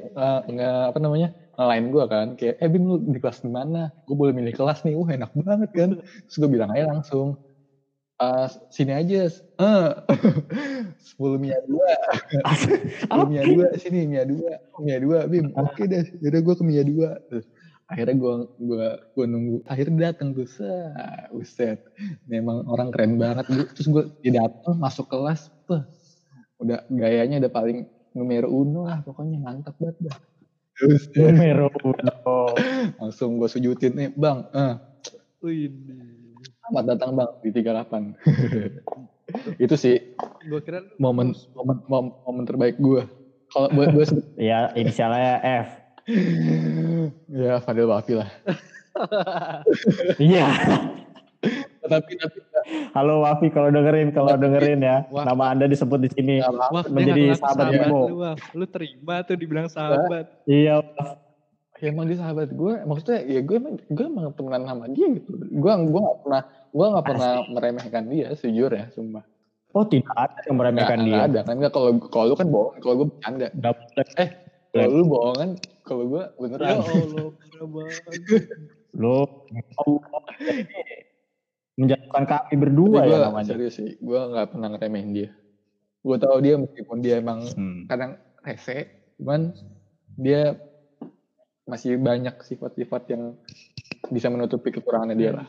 [0.46, 1.30] enggak apa namanya?
[1.58, 3.90] ngelain gue kan kayak eh Bim lu di kelas di mana?
[4.06, 4.94] Gue boleh milih kelas nih.
[4.94, 5.90] Wah enak banget kan.
[5.98, 7.34] Terus gue bilang aja langsung
[8.22, 9.26] "Eh, sini aja
[9.62, 9.88] eh
[11.08, 11.90] sepuluh mia dua.
[13.02, 14.54] Sepuluh mia dua sini mia dua
[14.86, 15.50] mia dua Bim.
[15.58, 17.08] Oke deh yaudah gue ke mia dua.
[17.30, 17.46] Terus,
[17.88, 21.80] akhirnya gue gua gua nunggu akhirnya datang tuh Sah, uset
[22.28, 25.80] memang orang keren banget gue terus gue dia datang masuk kelas tuh
[26.58, 27.78] udah gayanya udah paling
[28.18, 30.18] numero uno lah pokoknya mantap banget dah.
[31.14, 32.14] Numero uno.
[32.98, 34.42] Langsung gue sujudin nih bang.
[34.50, 34.74] Eh,
[36.66, 38.18] selamat datang bang di 38.
[39.64, 39.96] itu sih
[40.48, 43.06] gue kira momen momen momen, momen terbaik gue.
[43.48, 44.04] Kalau buat gue
[44.50, 45.87] Ya inisialnya F.
[47.28, 48.30] ya Fadil Wafi lah.
[50.18, 50.42] Iya.
[51.86, 52.38] Tapi tapi
[52.92, 55.06] Halo Wafi kalau dengerin, kalau dengerin ya.
[55.14, 55.22] Wah.
[55.22, 56.34] Nama Anda disebut di sini.
[56.42, 58.00] dia menjadi ngaku-ngaku sahabat Bimo.
[58.10, 58.40] lu, Waf.
[58.58, 60.26] Lu terima tuh dibilang sahabat.
[60.50, 60.82] Iya.
[61.78, 62.74] Ya, emang dia sahabat gue.
[62.82, 65.30] Maksudnya ya gue emang gue emang temenan sama dia gitu.
[65.38, 69.22] Gue gue gak pernah gue gak pernah meremehkan dia sejujur ya sumpah.
[69.76, 71.28] Oh tidak ada yang meremehkan nggak dia.
[71.28, 73.46] ada kan nggak kalau kalau lu kan bohong kalau gue bercanda.
[73.54, 74.28] Boleh.
[74.74, 75.50] Kalau lu bohong kan
[75.88, 76.76] kalau gue Ya beneran.
[76.78, 78.42] Allah, parah banget.
[78.92, 79.16] Lo
[79.74, 80.02] Allah
[81.74, 83.48] menjatuhkan kami berdua Tapi ya gue namanya.
[83.48, 85.30] serius sih, gue nggak pernah ngeremehin dia.
[86.00, 87.86] Gue tahu dia meskipun dia emang Hmm.
[87.86, 89.54] kadang rese, cuman
[90.12, 90.58] dia
[91.64, 93.22] masih banyak sifat-sifat yang
[94.08, 95.46] bisa menutupi kekurangannya dia lah.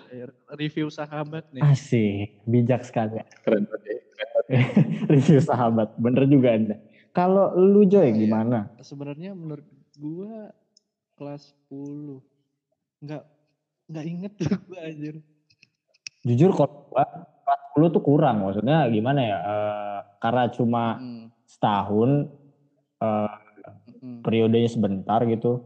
[0.52, 1.63] Review sahabat nih.
[1.63, 3.23] Asik, bijak sekali.
[3.41, 3.97] Keren banget ya.
[5.10, 6.75] Review sahabat, bener juga anda.
[7.10, 8.19] Kalau lu Joy Iya.
[8.19, 8.69] gimana?
[8.80, 9.65] Sebenarnya menurut
[9.99, 10.55] gua
[11.19, 12.23] kelas 10
[13.03, 13.23] nggak
[13.91, 15.15] nggak inget tuh gua anjir.
[16.23, 17.03] Jujur kalau gua
[17.43, 19.38] kelas 10 tuh kurang, maksudnya gimana ya?
[19.43, 22.09] eh, karena cuma Hmm, setahun,
[23.03, 23.35] eh,
[23.99, 24.23] hmm.
[24.23, 25.63] periodenya sebentar gitu.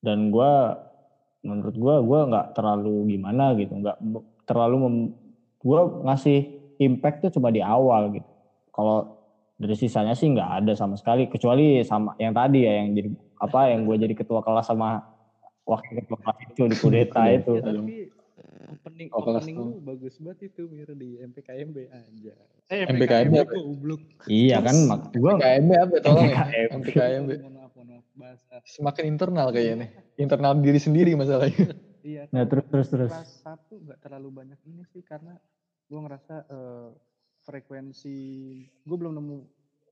[0.00, 0.76] Dan gua
[1.40, 3.96] menurut gua gua nggak terlalu gimana gitu, nggak
[4.44, 5.12] terlalu mem-
[5.60, 8.28] gua ngasih impact tuh cuma di awal gitu.
[8.72, 9.19] Kalau
[9.60, 13.60] dari sisanya sih nggak ada sama sekali kecuali sama yang tadi ya yang jadi apa
[13.68, 15.04] yang gue jadi ketua kelas sama
[15.62, 17.36] wakil ketua kelas itu di kudeta Iya.
[17.38, 17.52] itu.
[17.54, 17.96] Ya, tapi
[18.72, 19.66] opening Oh, opening tuh.
[19.66, 22.32] lu bagus banget itu Mir di MPKMB aja.
[22.66, 23.52] Eh MPKMB apa?
[23.52, 24.00] goblok.
[24.24, 26.44] Iya kan mak gua KMB apa tolong ya?
[26.70, 27.30] MPKMB.
[27.30, 27.30] MPKMB.
[28.64, 29.90] Semakin internal kayaknya nih.
[30.16, 31.76] Internal diri sendiri masalahnya.
[32.00, 32.32] Iya.
[32.32, 33.12] Nah, terus terus terus.
[33.12, 35.36] Kelas satu nggak terlalu banyak ini sih karena
[35.84, 36.88] gua ngerasa eh,
[37.42, 38.16] frekuensi
[38.84, 39.38] gue belum nemu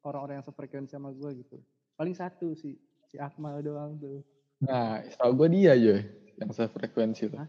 [0.04, 1.58] orang-orang yang sefrekuensi sama gua gitu.
[1.98, 4.22] Paling satu sih si Akmal doang tuh.
[4.62, 6.02] Nah, setahu gue dia aja
[6.38, 7.38] yang sefrekuensi tuh.
[7.38, 7.48] Hah?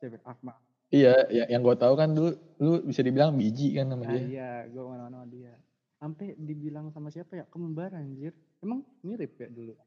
[0.00, 0.18] Siapa?
[0.24, 0.56] Akmal.
[0.90, 4.22] Iya, ya, yang gue tahu kan dulu lu bisa dibilang biji kan sama Ah, dia.
[4.26, 5.54] iya, gue mana-mana sama dia.
[6.00, 7.44] Sampai dibilang sama siapa ya?
[7.46, 8.34] Kembar anjir.
[8.58, 9.78] Emang mirip ya dulu?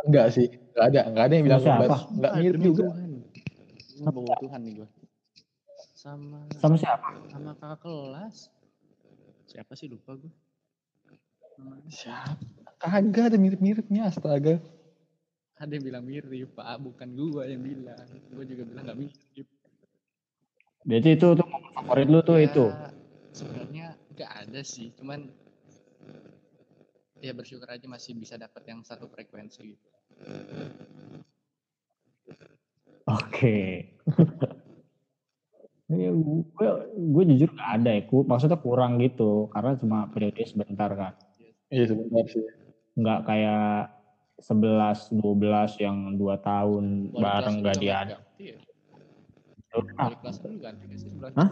[0.00, 2.00] Enggak sih, enggak ada, enggak ada yang bilang Sama kembar.
[2.08, 2.84] Enggak mirip juga.
[2.88, 3.10] Tuhan.
[3.94, 4.88] Ini bawa Tuhan nih gue.
[6.04, 7.16] Sama Sama siapa?
[7.32, 8.52] sama kakak kelas.
[9.48, 10.28] Siapa sih lupa gue.
[11.56, 11.88] Namanya.
[11.88, 12.44] Siapa?
[12.76, 14.60] Kagak ada mirip-miripnya astaga.
[15.56, 16.76] Ada yang bilang mirip, Pak.
[16.84, 18.04] Bukan gue yang bilang.
[18.36, 19.48] Gue juga bilang gak mirip.
[20.84, 22.66] Berarti itu tuh favorit lu tuh Ya, itu.
[23.32, 24.92] Sebenarnya gak ada sih.
[25.00, 25.32] Cuman
[27.24, 29.88] ya bersyukur aja masih bisa dapat yang satu frekuensi gitu.
[33.08, 33.88] Oke.
[35.94, 40.90] Iya, gue gue jujur gak ada ya, Ku- maksudnya kurang gitu, karena cuma periode sebentar
[40.92, 41.12] kan,
[41.70, 42.44] Iya sebentar sih.
[42.94, 43.90] nggak kayak
[44.38, 48.56] 11, 12 yang dua tahun Wali bareng gak lu dia ganti, Iya.
[49.74, 49.92] ada.
[50.04, 51.10] Wali kelas lu ganti gak sih?
[51.34, 51.50] Hah?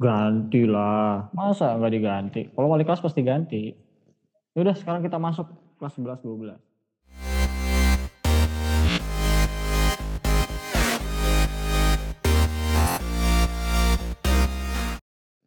[0.00, 2.42] Ganti lah, masa nggak diganti?
[2.56, 3.74] Kalau wali kelas pasti ganti.
[4.56, 5.44] Yaudah sekarang kita masuk
[5.76, 6.56] kelas 11, 12.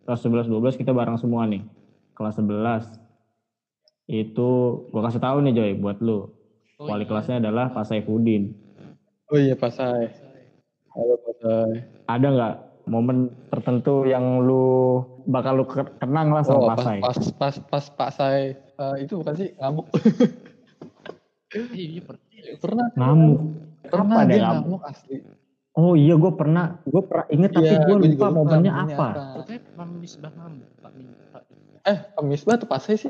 [0.04, 1.64] Kelas 11, 12 kita bareng semua nih.
[2.14, 3.00] Kelas 11
[4.06, 4.50] itu
[4.92, 6.28] gua kasih tahu nih Joy buat lu.
[6.76, 7.08] Oh, Wali iya.
[7.08, 8.52] kelasnya adalah Pak Saifuddin.
[9.28, 10.12] Oh iya Pasai.
[10.92, 11.88] Halo Pasai.
[12.06, 16.84] Ada nggak momen tertentu yang lu bakal lu ke- kenang lah Oh sama Pak pas
[16.84, 17.00] Sai?
[17.00, 18.40] pas pas pas Pasai
[18.74, 19.86] Eh, itu bukan sih ngamuk.
[21.54, 22.18] Iya, pernah.
[22.60, 23.40] pernah Ngamuk.
[23.86, 25.22] pernah dia ngamuk asli.
[25.74, 29.08] Oh iya gue pernah, gue pernah inget tapi Iya, gue gua lupa momennya apa.
[29.34, 30.32] Pokoknya Pak Misbah
[31.84, 33.10] Eh, Pak Misbah atau Pasai sih?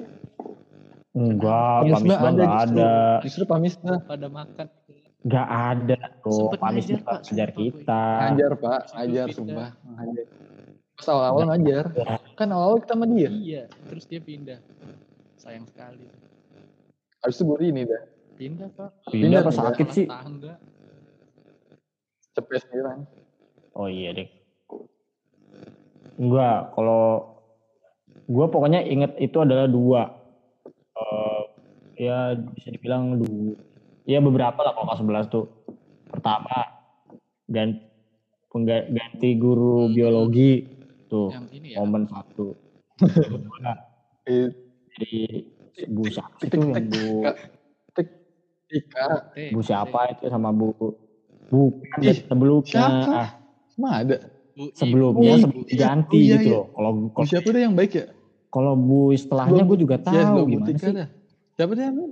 [1.13, 2.79] Enggak, Pak Pak Misbah ada nggak justru.
[2.79, 4.67] ada, Justru Pak Misbah pada makan.
[5.23, 6.51] nggak ada tuh.
[6.51, 7.17] Pak ngajar, Misbah
[7.53, 8.03] kita.
[8.17, 10.25] ngajar Pak, Pas ngajar sumpah, ngajar.
[10.93, 11.85] Pas awal-awal ngajar,
[12.33, 13.29] kan awal-awal kita sama dia.
[13.29, 14.59] Iya, terus dia pindah.
[15.35, 16.07] Sayang sekali.
[17.19, 18.89] Habis itu gue ini dah, Pindah, Pak.
[19.05, 20.05] Pindah Pindah, pas sakit sih.
[20.07, 20.53] Tangga.
[22.33, 23.05] Cepet sekarang.
[23.73, 24.29] Oh iya deh.
[26.13, 27.33] Enggak, kalau
[28.23, 30.13] gue pokoknya inget itu adalah dua.
[30.93, 31.41] Eh,
[31.97, 33.57] ya bisa dibilang dua.
[34.05, 35.45] Ya beberapa lah kalau kelas 11 tuh.
[36.05, 36.69] Pertama,
[37.49, 37.81] ganti,
[38.51, 40.61] pengga- ganti guru biologi
[41.09, 41.77] tuh Yang ini ya.
[41.81, 42.53] momen satu.
[44.29, 44.47] Eh,
[44.93, 45.17] Jadi
[45.89, 46.85] Bu siapa itu tik, yang tik.
[46.93, 47.05] Bu.
[48.69, 49.05] Tika.
[49.49, 50.69] Bu siapa itu sama Bu
[51.53, 53.09] bukan Ih, sebelumnya siapa?
[53.13, 53.29] ah,
[53.77, 54.17] Emang ada?
[54.73, 55.69] Sebelumnya sebelum Bu I.
[55.69, 56.57] diganti Oh, iya, gitu iya.
[56.57, 56.65] loh.
[57.13, 58.05] Kalau siapa deh yang baik ya?
[58.53, 60.93] kalau Bu setelahnya gue juga Ya, tahu Bu gimana sih.
[60.93, 61.09] dah.
[61.57, 62.11] Siapa deh yang baik?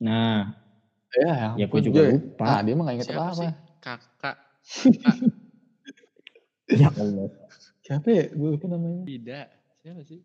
[0.00, 0.40] Nah,
[1.10, 2.46] Ya, ya gue juga lupa.
[2.46, 3.42] Nah, dia mah gak inget Siapa apa-apa.
[3.42, 3.50] sih?
[3.82, 4.36] Kakak.
[6.70, 7.26] Ya Allah.
[7.82, 8.24] Siapa ya?
[8.30, 9.02] Gue lupa namanya.
[9.02, 9.46] Tidak.
[9.82, 10.22] Siapa sih?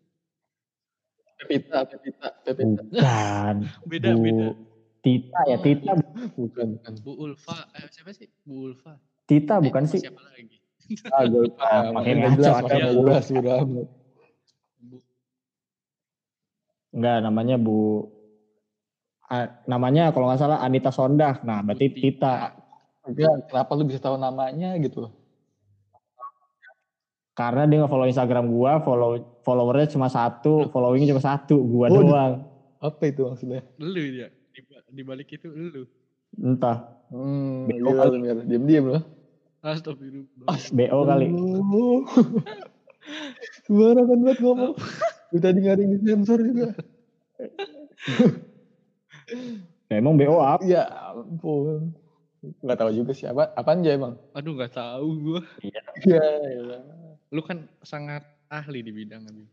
[1.42, 2.82] Pepita, Pepita, Pepita.
[2.86, 3.54] Bukan.
[3.90, 4.46] Beda, Bu beda.
[5.06, 5.94] Tita ya, Tita.
[6.34, 6.92] Bukan, bukan.
[7.00, 7.70] Bu Ulfa.
[7.78, 8.26] Eh, siapa sih?
[8.42, 8.98] Bu Ulfa.
[9.22, 10.02] Tita Eh, bukan sih?
[10.02, 10.58] Siapa lagi?
[11.14, 11.66] Ah, gue lupa.
[11.94, 13.00] Makin ngaco jelas, ada makin gak Bu.
[13.02, 13.24] jelas.
[13.28, 13.86] Udah amat.
[14.80, 14.96] Bu
[16.90, 17.78] Enggak, namanya Bu
[19.26, 21.42] Ah, namanya kalau nggak salah Anita Sondah.
[21.42, 22.54] Nah, berarti Bu Tita.
[23.02, 25.10] Enggak, kenapa lu bisa tahu namanya gitu?
[27.34, 29.10] Karena dia nge-follow Instagram gua, follow
[29.42, 32.34] followernya cuma satu, followingnya cuma satu, gua Oh, doang.
[32.80, 33.60] Apa itu maksudnya?
[33.76, 34.30] Lu ya.
[34.96, 35.84] Di, di balik itu lu.
[36.40, 38.36] Entah, Hmm, Bego gila lu Mir.
[38.48, 39.02] Diam-diam loh.
[39.60, 40.48] Astagfirullah.
[40.72, 41.26] BO kali.
[41.36, 42.00] Oh.
[43.68, 44.74] Sembarangan banget ngomong.
[45.30, 46.72] Gue tadi gak ada yang sensor juga.
[49.86, 50.64] Ya, emang BO apa?
[50.64, 50.82] Ya
[51.14, 51.92] ampun.
[52.64, 53.52] Gak tahu juga siapa.
[53.54, 54.14] Apaan aja emang?
[54.32, 55.40] Aduh nggak tahu gua.
[55.62, 56.24] Ya, ya.
[57.30, 59.44] Lu kan sangat ahli di bidang Abi.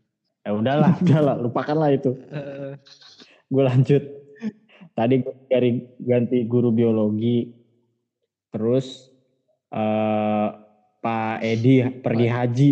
[0.42, 2.16] Ya udahlah, udahlah, lupakanlah itu.
[2.32, 2.74] Eh,
[3.50, 4.23] Gue lanjut.
[4.94, 7.50] Tadi gue cari ganti guru biologi.
[8.54, 9.10] Terus
[9.74, 10.48] eh
[11.02, 12.70] Pak Edi pergi haji.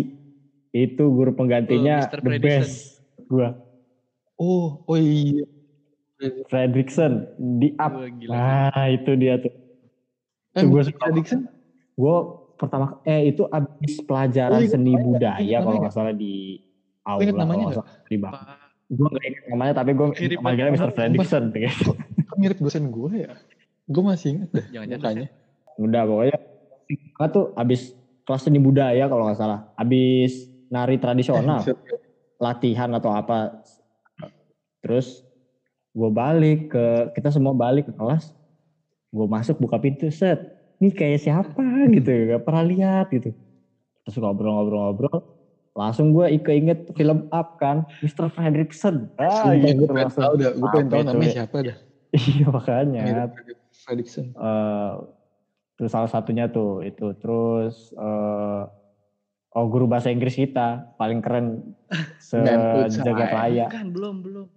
[0.73, 3.03] Itu guru penggantinya Oh, the best.
[3.29, 3.53] Gua
[4.41, 5.45] Oh, oh iya.
[6.49, 7.93] Fredrickson di up.
[7.93, 8.33] Gila.
[8.33, 9.53] Nah, itu dia tuh.
[10.57, 11.11] Eh, suka.
[11.11, 11.45] Fredrickson?
[11.93, 12.17] Gue
[12.57, 16.63] pertama eh itu abis pelajaran Oh, ingat seni namanya, budaya kalau nggak salah di
[17.03, 18.33] aula ingat namanya kalau nggak salah di bang.
[18.33, 18.43] Pak
[18.93, 20.07] Gue nggak ingat namanya tapi gue
[20.41, 20.71] manggilnya.
[20.73, 20.91] Mr.
[20.93, 21.43] Fredrickson.
[22.33, 23.37] Kok mirip dosen gue ya?
[23.85, 25.27] Gue masih inget deh Jangan-jangan mukanya.
[25.77, 26.37] Udah pokoknya
[27.21, 27.93] Nah tuh abis
[28.25, 29.69] kelas seni budaya kalau nggak salah.
[29.77, 31.61] Abis nari tradisional,
[32.41, 33.61] latihan atau apa.
[34.81, 35.21] Terus
[35.93, 38.33] gue balik ke, kita semua balik ke kelas.
[39.13, 40.41] Gue masuk buka pintu, set.
[40.81, 43.29] Ini kayak siapa gitu, gak pernah lihat gitu.
[44.03, 45.21] Terus ngobrol-ngobrol-ngobrol.
[45.77, 48.27] Langsung gue keinget film Up kan, Mr.
[48.33, 49.13] Fredrickson.
[49.21, 50.09] Ah Sumpah, gitu gue pengen
[50.41, 50.51] dah.
[50.57, 51.35] Gue pengen itu namanya ya?
[51.45, 51.77] siapa dah.
[52.13, 53.01] Iya makanya.
[53.01, 53.31] Mirip
[53.73, 54.37] Fredrickson.
[54.37, 54.93] eh
[55.73, 58.63] terus salah satunya tuh itu terus eh
[59.53, 61.73] oh guru bahasa Inggris kita paling keren
[62.21, 63.33] sejagat saya.
[63.33, 64.47] raya Bukan, belum, belum.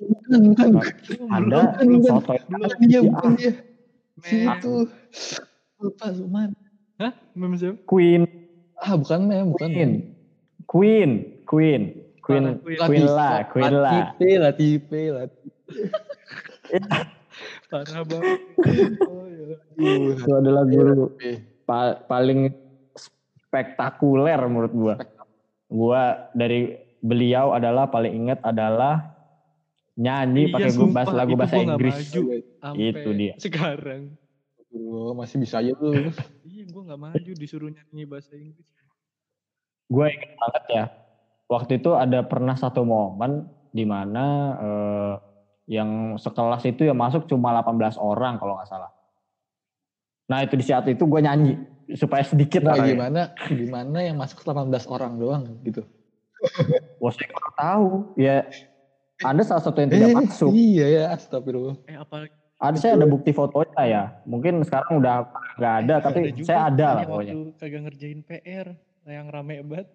[0.00, 0.68] Bukan, bukan.
[1.28, 2.08] ada bukan, bukan.
[2.08, 3.52] soto Bukan dia, bukan dia.
[4.22, 4.56] Si Mem.
[4.56, 4.74] itu.
[5.80, 6.50] Lupa, Suman.
[6.96, 7.12] Hah?
[7.34, 7.76] Mem siapa?
[7.84, 8.22] Queen
[8.80, 9.90] Ah, bukan Mem, bukan Queen.
[10.64, 11.10] Queen
[11.44, 11.82] Queen
[12.22, 12.44] Queen.
[12.62, 15.50] Queen lah Queen lah Latipe, Latipe, Latipe.
[17.70, 18.38] Parah banget.
[19.06, 19.54] Oh, ya.
[19.78, 21.14] Aduh, itu adalah guru
[21.64, 22.50] pa- paling
[23.48, 24.94] spektakuler menurut gua
[25.70, 26.02] gua
[26.34, 29.06] dari beliau adalah paling ingat adalah
[29.94, 32.22] nyanyi Iya, pakai bahasa lagu bahasa gua Inggris maju.
[32.76, 33.34] Itu dia.
[33.38, 34.02] Sekarang.
[34.58, 36.10] Aduh, masih bisa aja tuh.
[36.46, 38.66] Iya, gue nggak maju disuruh nyanyi bahasa Inggris.
[39.90, 40.84] gue inget banget ya
[41.50, 45.14] waktu itu ada pernah satu momen di mana eh,
[45.70, 48.90] yang sekelas itu yang masuk cuma 18 orang kalau nggak salah
[50.26, 51.54] nah itu di saat itu gue nyanyi
[51.94, 52.90] supaya sedikit Nah, orangnya.
[52.90, 55.82] gimana gimana yang masuk 18 orang doang gitu.
[57.02, 58.46] Wah, saya kurang tahu ya
[59.20, 61.76] anda salah satu yang tidak Eh, masuk Iya ya, astagfirullah.
[61.84, 66.46] Eh, apalagi ada saya ada bukti fotonya ya mungkin sekarang udah nggak ada tapi juga
[66.46, 68.66] saya ada lah pokoknya Waktu kagak ngerjain PR
[69.08, 69.88] yang rame banget.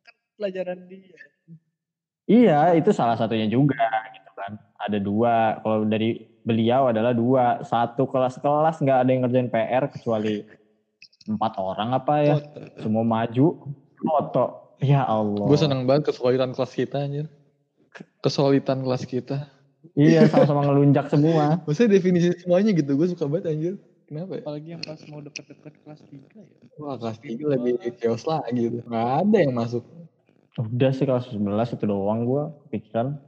[0.00, 1.18] Kan pelajaran dia.
[2.24, 3.76] Iya, itu salah satunya juga
[4.10, 4.60] gitu kan.
[4.76, 5.58] Ada dua.
[5.64, 7.64] Kalau dari beliau adalah dua.
[7.64, 10.44] Satu kelas-kelas nggak ada yang ngerjain PR kecuali
[11.26, 12.36] empat orang apa ya.
[12.78, 14.76] Semua maju foto.
[14.84, 15.48] Ya Allah.
[15.48, 17.26] Gue seneng banget kesulitan kelas kita anjir.
[18.20, 19.48] Kesulitan kelas kita.
[19.96, 21.64] Iya, sama-sama ngelunjak semua.
[21.64, 23.74] Maksudnya definisi semuanya gitu, gue suka banget anjir.
[24.06, 24.42] Kenapa ya?
[24.44, 26.46] Apalagi yang pas mau deket-deket kelas 3 ya.
[26.78, 28.82] Wah kelas 3 lebih chaos lagi tuh.
[28.86, 29.82] Gak ada yang masuk.
[30.60, 33.18] Udah sih kelas 11 itu doang gua pikiran.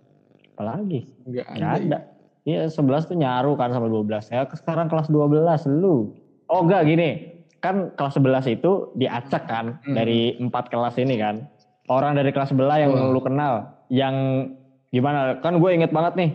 [0.59, 1.07] Apalagi?
[1.31, 1.55] Gak ada.
[1.55, 1.99] Nggak ada.
[2.43, 4.27] Iya 11 tuh nyaru kan sama 12.
[4.27, 6.19] Ya sekarang kelas 12 lu.
[6.51, 7.39] Oh enggak gini.
[7.63, 9.95] Kan kelas 11 itu diacak kan Hmm.
[9.95, 11.47] dari empat kelas ini kan.
[11.87, 13.15] Orang dari kelas sebelah yang Wah.
[13.15, 13.55] lu kenal.
[13.87, 14.15] Yang
[14.91, 15.39] gimana?
[15.39, 16.31] Kan gue inget banget nih.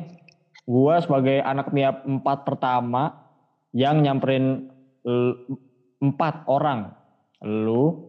[0.64, 3.28] Gue sebagai anak MIAP 4 pertama
[3.76, 4.72] yang nyamperin
[6.00, 6.96] empat orang.
[7.44, 8.08] Lu,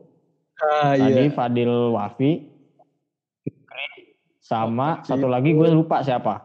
[0.55, 1.35] Ah tadi iya.
[1.35, 2.54] Fadil Wafi,
[4.45, 6.45] sama Oh, satu lagi gue lupa siapa.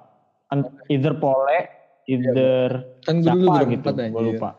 [0.49, 1.59] Ent- Either Pole,
[2.07, 2.69] either
[3.03, 4.49] Kan gue dulu siapa gitu, berempat gue lupa.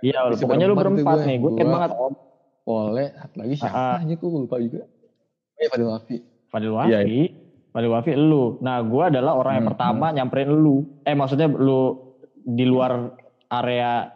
[0.00, 1.26] Iya, Bisa pokoknya lu berempat gue.
[1.26, 1.90] nih, gue Gua, banget.
[1.92, 2.14] Om,
[2.62, 3.96] Pole, satu lagi siapa Ah, ah.
[4.00, 4.82] aja gue lupa juga.
[5.56, 6.16] Eh Fadil Wafi.
[6.46, 7.20] Fadil Iya, Wafi,
[7.70, 8.44] Fadil Wafi lu.
[8.58, 10.76] Nah, gue adalah orang yang Hmm, pertama nyamperin lu.
[11.02, 13.10] Eh, maksudnya lu di luar
[13.48, 14.10] area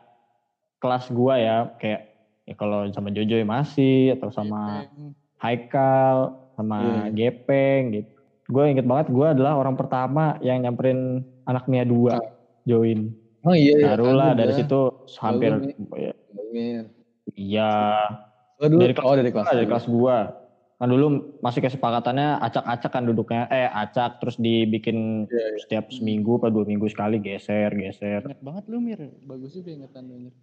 [0.78, 2.02] kelas gua ya, kayak
[2.42, 5.10] ya kalau sama Jojo masih atau sama Gepeng.
[5.38, 6.16] Haikal,
[6.52, 7.12] sama Iya.
[7.12, 8.19] Gepeng gitu.
[8.50, 12.18] Gue inget banget gue adalah orang pertama yang nyamperin anak Mia 2
[12.66, 13.14] join.
[13.40, 13.94] Oh iya, iya.
[13.94, 15.54] Barulah dari situ hampir.
[15.54, 16.90] Amin.
[17.32, 17.72] iya
[18.60, 19.46] Oh, dulu, Dari kelas oh dari kelas.
[19.48, 20.18] dari kelas gua.
[20.76, 21.06] Kan dulu
[21.40, 23.48] masih kesepakatannya acak-acak kan duduknya.
[23.48, 25.58] Eh acak terus dibikin Iya, iya.
[25.64, 28.20] setiap seminggu atau dua minggu sekali geser geser.
[28.20, 30.34] Ingat banget lu Mir, bagus juga ingetan lu Mir.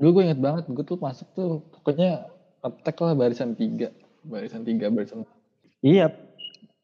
[0.00, 2.24] Dulu gue inget banget, gue tuh masuk tuh pokoknya
[2.64, 3.92] attack lah barisan tiga.
[4.24, 5.28] Barisan tiga, barisan
[5.84, 6.16] Iya.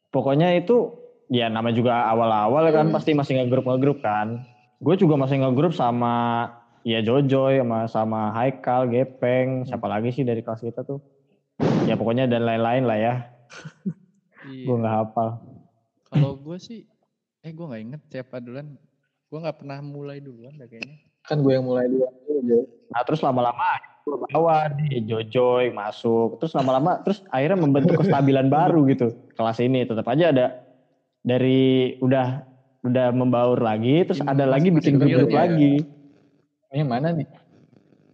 [0.09, 0.97] Pokoknya itu
[1.29, 2.95] ya nama juga awal-awal kan Hmm.
[2.95, 4.41] pasti masih ngegrup ngegrup kan.
[4.81, 6.47] Gue juga masih ngegrup sama
[6.81, 11.03] ya Jojoy sama sama Haikal, Gepeng, siapa lagi sih dari kelas kita tuh.
[11.85, 13.13] Ya pokoknya dan lain-lain lah ya.
[14.47, 14.65] Iya.
[14.65, 15.29] Gue nggak hafal.
[16.09, 16.87] Kalau gue sih,
[17.43, 18.79] eh gue nggak inget siapa duluan.
[19.29, 20.97] Gue nggak pernah mulai duluan dah kayaknya.
[21.19, 22.09] kan gue yang mulai dulu.
[22.89, 23.61] Nah terus lama-lama
[24.17, 26.37] bawa di Jojoy masuk.
[26.37, 29.13] Terus lama-lama terus akhirnya membentuk kestabilan baru gitu.
[29.33, 30.45] Kelas ini tetap aja ada
[31.19, 32.41] dari udah
[32.81, 34.03] udah membaur lagi.
[34.03, 35.45] Terus Ini ada lagi bikin grup ya.
[35.45, 35.83] lagi.
[36.69, 37.27] Ini yang mana nih?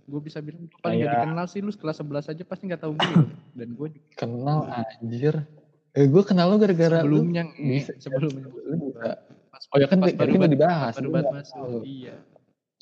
[0.06, 2.94] Gue bisa bilang gue paling gak dikenal sih lu kelas 11 aja pasti nggak tahu
[2.94, 3.14] gue.
[3.54, 5.36] Dan gue juga Kenal anjir.
[5.92, 7.24] Eh gue kenal lo gara-gara lu.
[7.24, 7.44] sebelumnya
[7.98, 9.18] sebelumnya Lu bisa.
[9.48, 10.94] pas, Oh ya kan pas tadi baru udah banget- dibahas.
[10.94, 11.82] baru Lu banget masuk.
[11.82, 12.16] Iya.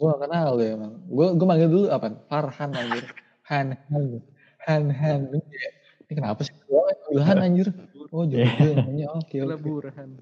[0.03, 0.93] Gue gak kenal lo emang.
[1.07, 2.11] Gue gue manggil dulu apa?
[2.27, 3.07] Farhan anjir.
[3.47, 4.19] Han Han
[4.67, 5.21] Han Han.
[5.31, 6.51] Ini kenapa sih?
[6.67, 7.67] Gue manggil Han anjir.
[8.11, 8.27] Oh.
[8.27, 9.15] Jojo namanya.
[9.15, 9.63] Oke Gila oke.
[9.63, 10.19] Burhan.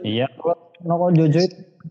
[0.00, 0.32] Iya.
[0.32, 1.44] Kalau kalau Jojoy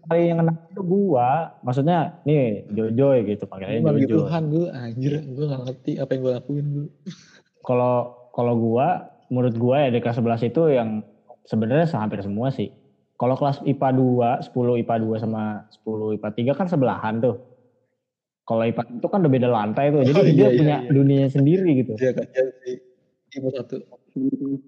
[0.10, 1.30] paling yang kenal itu gua.
[1.62, 4.34] Maksudnya nih Jojoy gitu Gue panggilnya manggil Jojoy.
[4.34, 5.14] Han dulu anjir.
[5.30, 6.89] Gue gak ngerti apa yang gue lakuin dulu.
[7.62, 7.95] Kalau
[8.34, 11.05] kalau gua, menurut gua ya di kelas 11 itu yang
[11.45, 12.74] sebenarnya hampir semua sih.
[13.20, 17.36] Kalau kelas IPA 2, 10 IPA 2 sama 10 IPA 3 kan sebelahan tuh.
[18.47, 20.01] Kalau IPA itu kan udah beda lantai tuh.
[20.07, 20.89] Jadi Oh, dia iya, iya, punya iya.
[20.95, 21.93] dunianya sendiri gitu.
[21.99, 22.72] Dia kerja di
[23.30, 23.76] Ibu satu.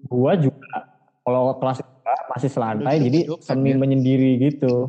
[0.06, 0.86] Gua juga
[1.24, 3.80] kalau kelas IPA masih selantai jadi kan semi ya?
[3.80, 4.84] menyendiri gitu.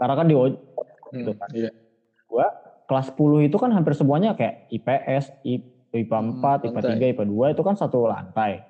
[0.00, 0.66] Karena kan di O-
[1.08, 1.24] Hmm,
[1.56, 1.72] iya.
[2.84, 7.00] kelas 10 itu kan hampir semuanya kayak IPS, IPA 4, IPA lantai.
[7.00, 8.60] 3, IPA 2 itu kan satu lantai.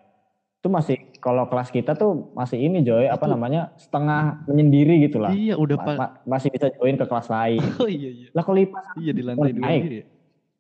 [0.63, 3.75] Itu masih kalau kelas kita tuh masih ini Joy, apa Itu- namanya?
[3.75, 5.31] setengah menyendiri gitu lah.
[5.31, 5.97] Iya udah Ma- pak.
[5.97, 7.59] ma- masih bisa join ke kelas lain.
[7.79, 8.29] Oh iya iya.
[8.31, 9.83] Lah kalau IPA Iya di lantai dua naik.
[9.85, 10.05] ya.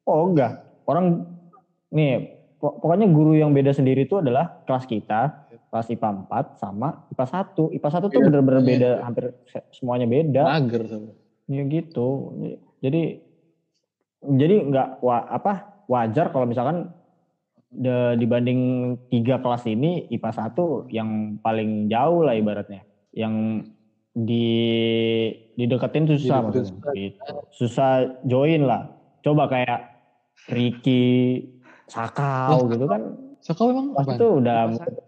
[0.04, 0.52] oh enggak.
[0.82, 1.06] Orang
[1.88, 2.12] nih
[2.54, 5.20] po- pokoknya guru yang beda sendiri itu adalah kelas kita,
[5.68, 7.70] kelas IPA 4 sama IPA 1.
[7.70, 8.68] IPA 1 tuh Iya, bener-bener iya.
[8.68, 10.42] beda, hampir se- semuanya beda.
[10.44, 11.12] Mager sama.
[11.46, 12.09] Ya gitu.
[12.78, 13.22] Jadi
[14.20, 15.52] jadi nggak wa, apa
[15.86, 16.90] wajar kalau misalkan
[17.70, 18.60] de- dibanding
[19.08, 22.82] tiga kelas ini IPA 1 yang paling jauh lah ibaratnya.
[23.12, 23.34] Yang
[24.14, 24.48] di
[25.54, 26.92] dideketin susah Dideketin maksudnya.
[26.92, 27.20] Gitu.
[27.54, 27.90] Susah
[28.24, 28.90] join lah.
[29.20, 29.80] Coba kayak
[30.48, 31.44] Ricky,
[31.86, 33.02] Sakau gitu kan.
[33.38, 34.16] Sakau emang Pas apa?
[34.16, 35.00] itu udah satu.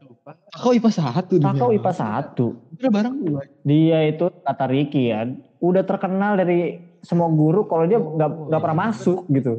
[0.52, 1.32] Sakau IPA satu.
[1.36, 1.78] demi Sakau Allah.
[1.80, 2.76] IPA 1.
[2.78, 3.14] Kira bareng
[3.62, 5.26] dia itu kata Ricky ya
[5.60, 8.84] udah terkenal dari semua guru kalau dia nggak Oh, nggak pernah iya.
[8.88, 9.52] masuk gitu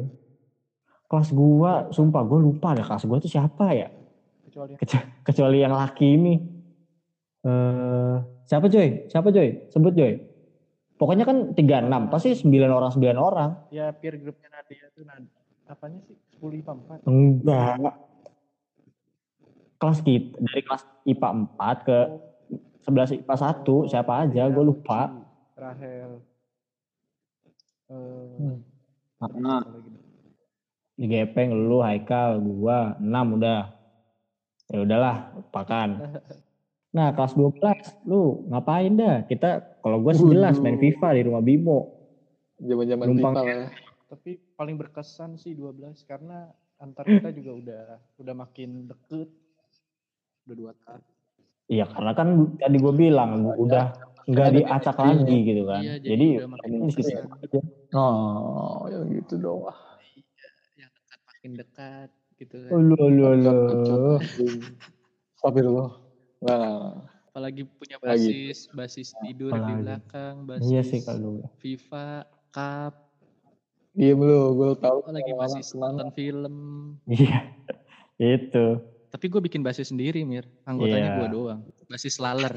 [1.12, 3.92] kelas gua sumpah gua lupa deh kelas gua tuh siapa ya.
[4.48, 6.34] Kecuali Kecu- kecuali yang laki ini.
[7.42, 9.06] Eh siapa Joy?
[9.06, 9.68] Siapa Joy?
[9.68, 10.16] Sebut Joy.
[10.96, 13.50] Pokoknya kan 36 pasti 9 orang 9 orang.
[13.68, 15.20] Ya peer groupnya Nadia tuh Nad
[15.66, 16.16] apanya sih?
[16.32, 17.94] 10 IPA 4 enggak.
[19.76, 21.98] Kelas kita dari kelas IPA 4 ke
[22.82, 25.00] 11 IPA 1 siapa aja gua lupa.
[25.52, 26.22] Rahel.
[27.90, 27.96] Eh
[28.32, 28.58] Hmm.
[29.18, 29.38] apa
[31.02, 33.74] di gepeng lu Haikal gua 6 udah
[34.70, 35.88] ya udahlah lupakan
[36.96, 40.78] nah kelas 12 lu ngapain dah kita kalau gua sih jelas main.
[40.78, 41.98] FIFA di rumah Bimo
[42.62, 43.34] Zaman-zaman Numpang.
[43.34, 43.50] FIFA lah.
[43.50, 43.66] ya.
[44.06, 46.46] tapi paling berkesan sih 12 karena
[46.78, 47.84] antar kita juga udah
[48.22, 49.26] udah makin deket
[50.46, 51.02] udah dua tahun
[51.66, 52.28] iya karena kan
[52.62, 53.84] tadi gua bilang gua udah
[54.22, 57.60] nggak Ada diacak lagi gitu kan Iya, jadi jadi makin aja.
[57.98, 59.66] Oh, ya gitu dong.
[61.42, 62.06] Makin dekat
[62.38, 64.14] gitu kan Ulu, ulu, ulu.
[65.34, 65.90] Astagfirullah.
[66.38, 67.10] Enggak.
[67.26, 68.30] apalagi punya Lagi.
[68.30, 69.80] basis basis tidur di Apalagi.
[69.80, 72.94] belakang basis iya sih kalau FIFA cup
[73.90, 75.02] Diem lu, gue tau.
[75.02, 76.54] apalagi basis nonton film
[77.08, 77.50] iya
[78.38, 78.78] itu
[79.08, 80.46] Tapi gue bikin basis sendiri, Mir.
[80.62, 81.18] Anggotanya Iya.
[81.18, 81.60] gue doang.
[81.84, 82.54] Basis laler.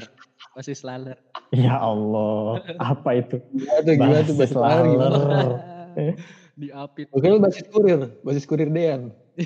[0.52, 1.18] Basis laler.
[1.50, 2.62] Ya Allah,
[2.94, 3.36] apa itu?
[3.52, 5.12] Gimana tuh, gimana tuh basis laler.
[6.56, 7.12] Diapit.
[7.12, 9.12] Oke lu basis kurir, basis kurir Dean.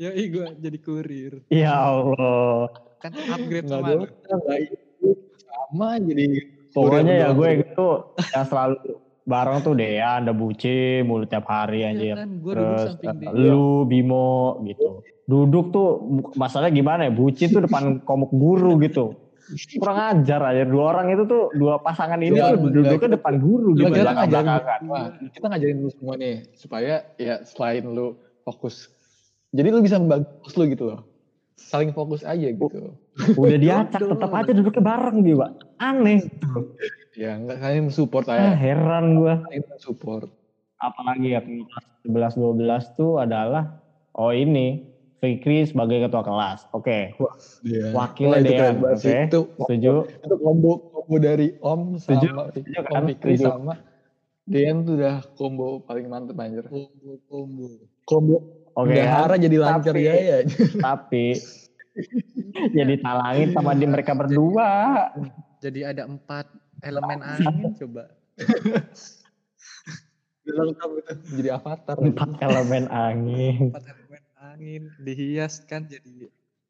[0.00, 1.32] Ya gue jadi kurir.
[1.54, 2.72] Ya Allah.
[2.98, 4.06] Kan upgrade Enggak sama ada lu.
[5.46, 6.26] Sama jadi
[6.74, 8.76] Pokoknya ya gue gitu yang selalu
[9.28, 12.14] bareng tuh Dean, ada Buci, mulu tiap hari Iya anjir.
[12.16, 13.50] kan, gue duduk Terus samping eh, dia.
[13.52, 14.88] lu, Bimo gitu.
[15.28, 15.88] Duduk tuh
[16.34, 17.12] masalahnya gimana ya?
[17.12, 19.14] Buci tuh depan komuk guru gitu.
[19.74, 20.62] Kurang ajar aja.
[20.62, 23.88] Dua orang itu tuh dua pasangan ini Iya, tuh duduknya kita- depan guru gitu.
[23.88, 24.80] kita ngajarin.
[24.84, 28.92] Wah, kita ngajarin lu semua nih supaya ya selain lu fokus.
[29.50, 31.00] Jadi lu bisa fokus lu gitu loh.
[31.54, 32.92] Saling fokus aja gitu.
[33.34, 35.50] Udah diacak tetap aja duduknya bareng gitu, Pak.
[35.76, 36.18] Aneh.
[37.12, 38.54] Ya enggak kalian support Ah, aja.
[38.54, 39.42] heran gua.
[39.42, 40.28] Kalian support.
[40.78, 43.82] apalagi ya kelas 11 12 tuh adalah
[44.12, 44.86] oh ini
[45.18, 46.70] Fikri sebagai ketua kelas.
[46.70, 47.10] Oke,
[47.62, 47.90] Iya.
[47.90, 49.14] Wakilnya Wah, itu Dean, oke.
[49.26, 49.92] Itu, setuju.
[50.06, 53.02] itu combo combo dari Om Setuju, sama setuju Om kan?
[53.04, 53.46] Fikri Setuju.
[53.48, 53.74] sama
[54.44, 56.64] Dean tuh udah combo paling mantep anjir.
[56.64, 57.66] Combo, combo.
[58.04, 58.36] Combo
[58.72, 59.34] Oke, kan?
[59.36, 60.36] jadi lancar Tapi- jaya.
[60.78, 61.26] tapi
[62.70, 64.70] jadi talangin sama di mereka berdua.
[65.58, 66.46] Jadi ada empat
[66.80, 68.06] elemen angin coba.
[71.28, 71.96] Jadi avatar.
[72.00, 73.68] Empat elemen angin.
[73.68, 74.07] Empat elemen
[74.48, 76.28] angin dihias kan jadi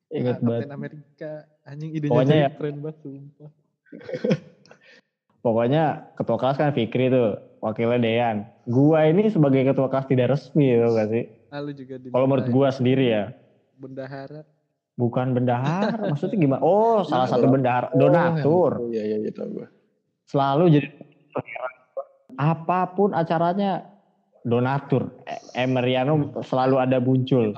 [0.09, 0.73] Ingat ah, banget.
[0.73, 1.33] Amerika.
[1.63, 3.51] Anjing idenya Pokoknya jadi ya- keren banget sumpah.
[5.45, 5.85] Pokoknya
[6.17, 8.37] ketua kelas kan Fikri tuh, wakilnya Dean.
[8.65, 11.25] Gua ini sebagai ketua kelas tidak resmi tuh gak sih?
[11.49, 13.25] Lalu juga di Kalau menurut gua sendiri ya.
[13.77, 14.43] bendahara.
[14.99, 16.61] Bukan bendahara, maksudnya gimana?
[16.65, 18.73] Oh, salah satu bendahara, Oh, donatur.
[18.91, 19.69] Iya iya iya tahu gua.
[20.25, 20.89] selalu jadi
[22.37, 23.89] apa pun acaranya
[24.49, 25.13] donatur
[25.53, 27.53] Emeriano selalu ada muncul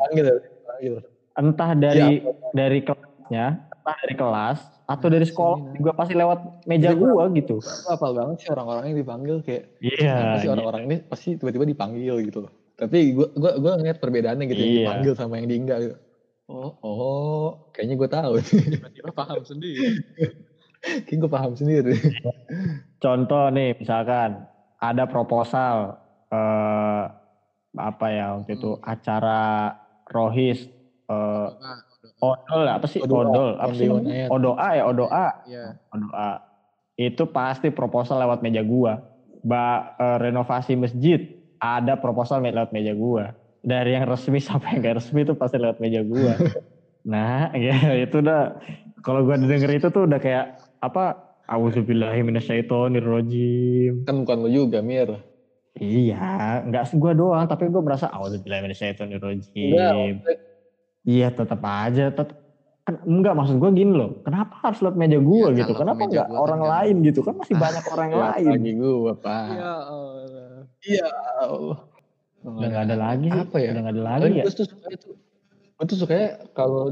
[1.38, 2.32] entah dari Iya.
[2.52, 4.58] dari kelasnya entah dari kelas
[4.90, 5.76] atau dari sekolah Sini, nah.
[5.78, 9.62] juga pasti lewat meja Jadi gua gitu Gua hafal banget sih orang-orang yang dipanggil kayak
[9.78, 12.52] iya kenapa sih orang-orang ini pasti tiba-tiba dipanggil gitu loh.
[12.74, 14.80] Tapi gua gua gua ngeliat perbedaannya gitu yang Iya.
[14.82, 15.96] dipanggil sama yang di enggak gitu.
[16.50, 18.32] Oh, oh, kayaknya gue tahu.
[18.42, 20.02] Tiba-tiba paham sendiri.
[21.06, 21.94] Kayaknya gue paham sendiri.
[22.98, 24.42] contoh nih misalkan
[24.82, 25.99] ada proposal
[26.30, 27.04] eh
[27.70, 28.82] apa ya waktu itu Hmm.
[28.82, 29.74] acara
[30.06, 30.66] rohis
[31.10, 31.78] eh Nah,
[32.22, 33.02] odol apa sih?
[33.02, 33.88] Odoa, odol apa sih
[34.30, 35.26] odoa ya odoa.
[35.46, 35.74] Ya.
[35.90, 36.38] doa
[36.94, 39.00] itu pasti proposal lewat meja gua.
[39.40, 41.16] Ba eh, renovasi masjid
[41.58, 43.32] ada proposal lewat meja gua.
[43.60, 46.36] Dari yang resmi sampai yang gak resmi itu pasti lewat meja gua.
[47.00, 48.60] Nah ya itu udah
[49.00, 50.52] kalau gua denger itu tuh udah kayak
[50.84, 51.16] apa?
[51.50, 55.18] Auzubillahiminasyaitonirrojim kan bukan lu juga, Mir.
[55.72, 56.18] Iya,
[56.66, 59.70] nggak gua doang, tapi gua merasa Auzubillahiminasyaitonirrojim.
[59.70, 60.34] Enggak,
[61.00, 62.36] Iya, tetap aja, tetap
[62.80, 64.18] kan enggak maksud gua gini loh.
[64.20, 65.72] Kenapa harus lewat meja gua Ya, gitu?
[65.72, 67.20] Kenapa enggak kan orang nggak- lain gitu?
[67.22, 68.50] Kan masih banyak orang ya, lain.
[68.50, 69.46] lagi gue, Pak.
[69.48, 70.58] Ya Allah.
[70.80, 71.06] Iya.
[71.38, 71.78] Allah.
[72.40, 73.40] Udah nggak ada lagi sih.
[73.40, 73.68] Apa ya?
[73.70, 74.44] Udah nggak ada lagi ya.
[74.44, 75.10] gue tuh suka itu.
[75.76, 76.14] Gue tuh suka
[76.50, 76.82] kalau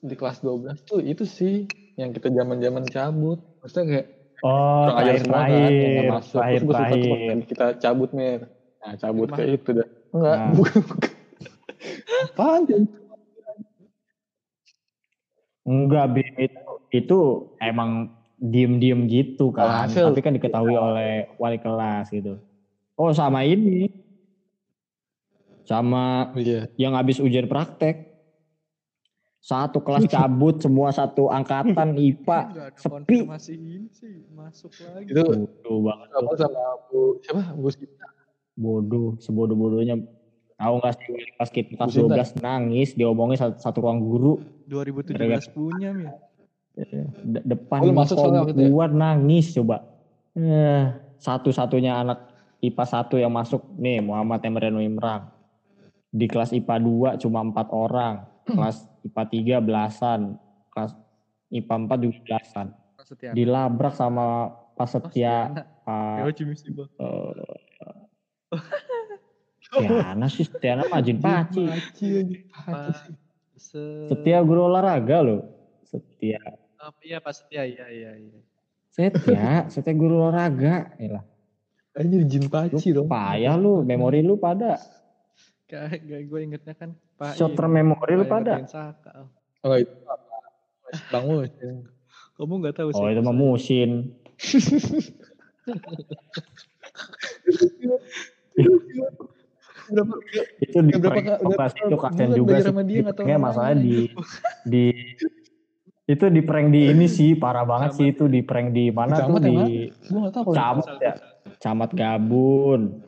[0.00, 3.38] di kelas 12 tuh itu sih yang kita zaman-zaman cabut.
[3.60, 4.06] Maksudnya kayak
[4.44, 6.36] Oh, kurang kan yang terakhir, nggak masuk.
[6.36, 7.36] terakhir, Terus terakhir.
[7.48, 8.40] kita cabut, Mir.
[8.76, 9.38] Nah, cabut Emang?
[9.40, 9.88] kayak itu dah.
[10.12, 10.50] Enggak, Nah.
[10.52, 10.80] bukan.
[10.84, 11.10] bukan.
[12.26, 12.62] Apaan?
[15.64, 16.28] Enggak, Bim.
[16.36, 16.60] Itu,
[16.92, 17.18] itu
[17.58, 17.90] emang
[18.36, 19.88] diem-diem gitu kan.
[19.88, 22.36] Alhasil- Tapi kan diketahui oleh wali kelas gitu.
[22.94, 23.88] Oh, sama ini.
[25.64, 26.68] Sama Iya.
[26.76, 28.13] yang habis ujian praktek.
[29.44, 32.38] Satu kelas cabut, semua satu angkatan IPA.
[32.48, 32.88] Nggak sepi.
[33.20, 35.12] konfirmasi ini sih masuk lagi.
[35.12, 36.08] Itu Bodoh banget.
[36.16, 37.42] apa sama Bu siapa?
[37.52, 38.08] Bu Sita.
[38.56, 40.00] Bodoh, sebodoh-bodohnya.
[40.54, 42.14] Tahu gak sih kelas kita kelas Businta.
[42.24, 44.38] 12 nangis, diomongin satu, satu ruang guru.
[44.64, 45.12] 2017
[45.52, 46.08] punya Mir.
[47.20, 48.70] De- depan Oh, masuk itu ya?
[48.70, 49.84] gua nangis coba.
[50.32, 50.88] Eh,
[51.18, 55.28] satu-satunya anak IPA 1 yang masuk nih Muhammad Emreno Imran.
[56.08, 58.24] Di kelas IPA 2 cuma empat orang.
[58.44, 59.22] Kelas IPA
[59.60, 60.20] 3 belasan.
[60.70, 60.92] Kelas
[61.48, 62.66] IPA 4 juga belasan.
[63.04, 63.30] Setia.
[63.36, 65.52] Dilabrak sama Pak Setia.
[65.84, 66.88] Pak Ya Jimmy Siba.
[66.88, 67.32] eh,
[69.60, 71.68] Setiana sih, Setiana majin paci.
[71.68, 73.12] Paci.
[74.08, 75.40] Setia guru olahraga loh.
[75.84, 76.40] Setia.
[76.80, 78.40] Oh, iya Pak Setia, iya iya iya.
[78.88, 80.96] Setia, Setia guru olahraga.
[80.96, 81.24] Yalah.
[81.94, 83.06] Anjir jin paci dong.
[83.06, 84.80] Payah lu, memori lu pada.
[85.68, 88.62] Kayak gue ingetnya kan Pak Short term memory lu pada.
[89.64, 90.36] Oh itu apa?
[91.10, 91.50] Bang Mus.
[92.34, 93.90] Kamu nggak tahu Oh siapa itu mah musin.
[99.84, 100.14] berapa
[100.64, 102.72] itu di berapa prank itu bulan juga belajar sih.
[102.72, 104.08] sama dia, masalah di
[104.64, 104.84] di
[106.04, 109.40] itu di prank di ini sih parah banget sih itu di prank di mana tuh
[109.40, 109.88] di
[110.52, 111.14] Camat ya.
[111.60, 113.04] Camat Gabun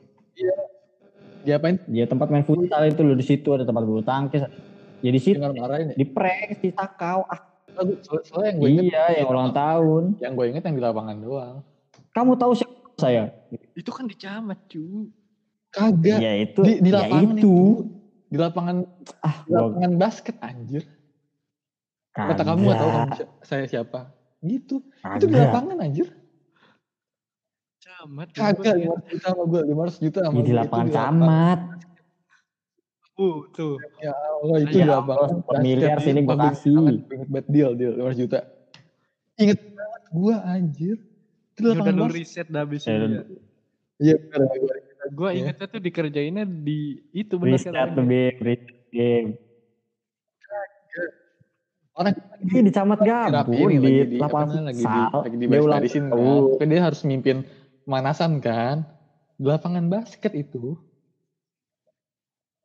[1.47, 1.77] diapain?
[1.87, 4.43] Dia tempat main futsal itu loh di situ ada tempat bulu tangkis.
[5.01, 5.39] Jadi situ.
[5.39, 7.41] Dengar marahin ya di prank si Sakau ah.
[7.77, 10.03] Soalnya- yang gue inget iya yang ulang tahun.
[10.19, 11.57] Yang gue inget yang di lapangan doang.
[12.11, 13.23] Kamu tahu siapa saya?
[13.77, 15.13] Itu kan dicamat, cu.
[15.71, 16.19] kagak.
[16.25, 17.45] Ya itu di, di ya lapangan itu.
[17.45, 17.57] itu.
[18.27, 18.77] di lapangan
[19.23, 20.83] ah di lapangan basket anjir.
[22.17, 23.13] Kata kamu gak tahu kamu
[23.45, 24.01] saya siapa.
[24.41, 24.81] Gitu.
[25.21, 25.53] Itu di Kagak.
[25.53, 26.09] lapangan anjir
[28.07, 28.29] Camat.
[28.31, 30.55] kagak 500 juta sama gue 500 juta sama di gue.
[30.55, 31.61] Lapangan di camat
[33.17, 33.81] Uh, tuh.
[33.97, 35.29] Ya Allah itu Ya di lapangan
[35.59, 36.77] miliar sini gua Ambil kasih.
[36.77, 38.39] Inget banget deal deal 500 juta
[39.35, 40.97] Inget banget gue anjir
[41.49, 43.23] Itu di Ya udah lapangan lu riset dah abis Ya, ini ya.
[43.97, 44.75] Iya bener gue
[45.09, 45.39] Gue Iya.
[45.41, 46.79] ingetnya tuh dikerjainnya di
[47.11, 47.97] itu riset kan.
[47.97, 49.29] lebih riset game
[51.95, 55.81] Orang Ini di Camat Dirapiin di lagi di lapangan lagi di lagi di dia ulang
[55.81, 56.13] barisin kan.
[56.13, 56.43] tahun.
[56.53, 57.37] Pokoknya dia harus mimpin
[57.87, 58.83] pemanasan kan.
[59.39, 60.75] Di lapangan basket itu.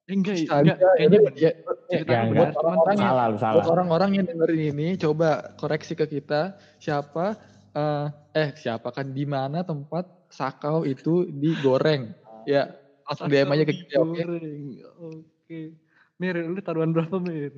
[0.09, 1.51] Eh, enggak, enggak, kayaknya ya, ya,
[1.91, 2.51] Ya, bener, enggak.
[2.57, 6.55] cuman Orang tuh- salah lu salah Buat orang-orang yang dengerin ini, coba koreksi ke kita
[6.81, 7.37] siapa
[7.71, 12.11] eh eh siapa kan di mana tempat sakau itu digoreng.
[12.43, 12.73] Ya,
[13.05, 14.23] langsung DM aja ke kita oke.
[14.97, 15.59] Oke.
[16.17, 17.53] Mir, lu taruhan berapa, Mir?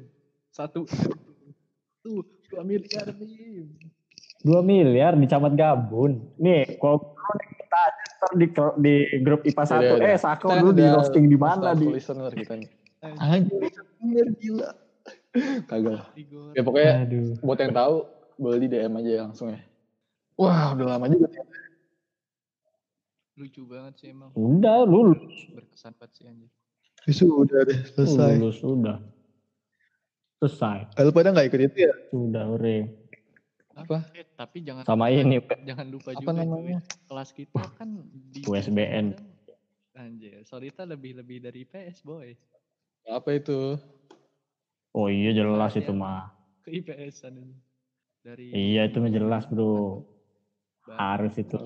[0.50, 0.86] Satu.
[2.04, 3.70] Tuh, dua miliar nih.
[4.44, 6.20] Dua miliar di Camat Gabun.
[6.36, 7.13] Nih, kalau
[8.32, 8.48] di,
[8.80, 10.08] di grup IPA satu, Udah, udah.
[10.08, 12.70] eh Sako dulu di roasting di mana di listener kita nih.
[13.04, 14.70] Anjir, gila.
[15.68, 16.16] Kagak.
[16.56, 17.36] Ya pokoknya Aduh.
[17.44, 17.96] buat yang tahu
[18.40, 19.60] boleh di DM aja langsung ya.
[20.40, 21.28] Wah, udah lama juga.
[23.36, 24.30] Lucu banget sih emang.
[24.38, 26.50] Udah lulus, Berkesan banget sih anjir.
[27.10, 27.80] Sudah deh,
[28.40, 28.98] lulus sudah.
[30.40, 30.94] Selesai.
[30.96, 31.94] Kalau pada nggak ikut itu ya?
[32.14, 33.03] Sudah, ore.
[33.74, 34.06] Apa?
[34.14, 36.80] Eh, tapi jangan Sama lupa- ini, jangan lupa Apa juga namanya?
[37.10, 37.90] kelas kita kan
[38.30, 39.18] di USBN.
[39.94, 42.34] Anjir, Solita lebih-lebih dari IPS, boy.
[43.06, 43.78] Apa itu?
[44.94, 45.82] Oh iya jelas Ya.
[45.82, 46.30] itu mah.
[46.62, 47.56] Ke IPS an ini.
[48.24, 50.06] Dari Iya itu mah jelas bro.
[50.86, 51.58] Ba- Harus itu.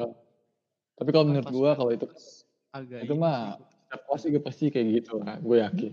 [0.98, 2.08] Tapi kalau kan menurut gua kalau itu
[2.74, 5.38] agak itu mah kelas juga pasti kayak gitu lah.
[5.40, 5.92] Gue yakin.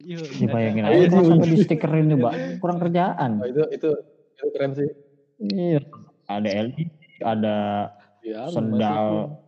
[0.00, 2.32] Iya, bayangin Ayo, aja di- kalau sampai di stikerin nih, Mbak.
[2.58, 3.30] Kurang kerjaan.
[3.38, 3.88] Oh, itu itu
[4.34, 4.88] itu keren sih.
[5.40, 5.80] Iya.
[6.28, 6.78] Ada LED,
[7.24, 7.56] ada
[8.20, 9.40] Ya, Sendal,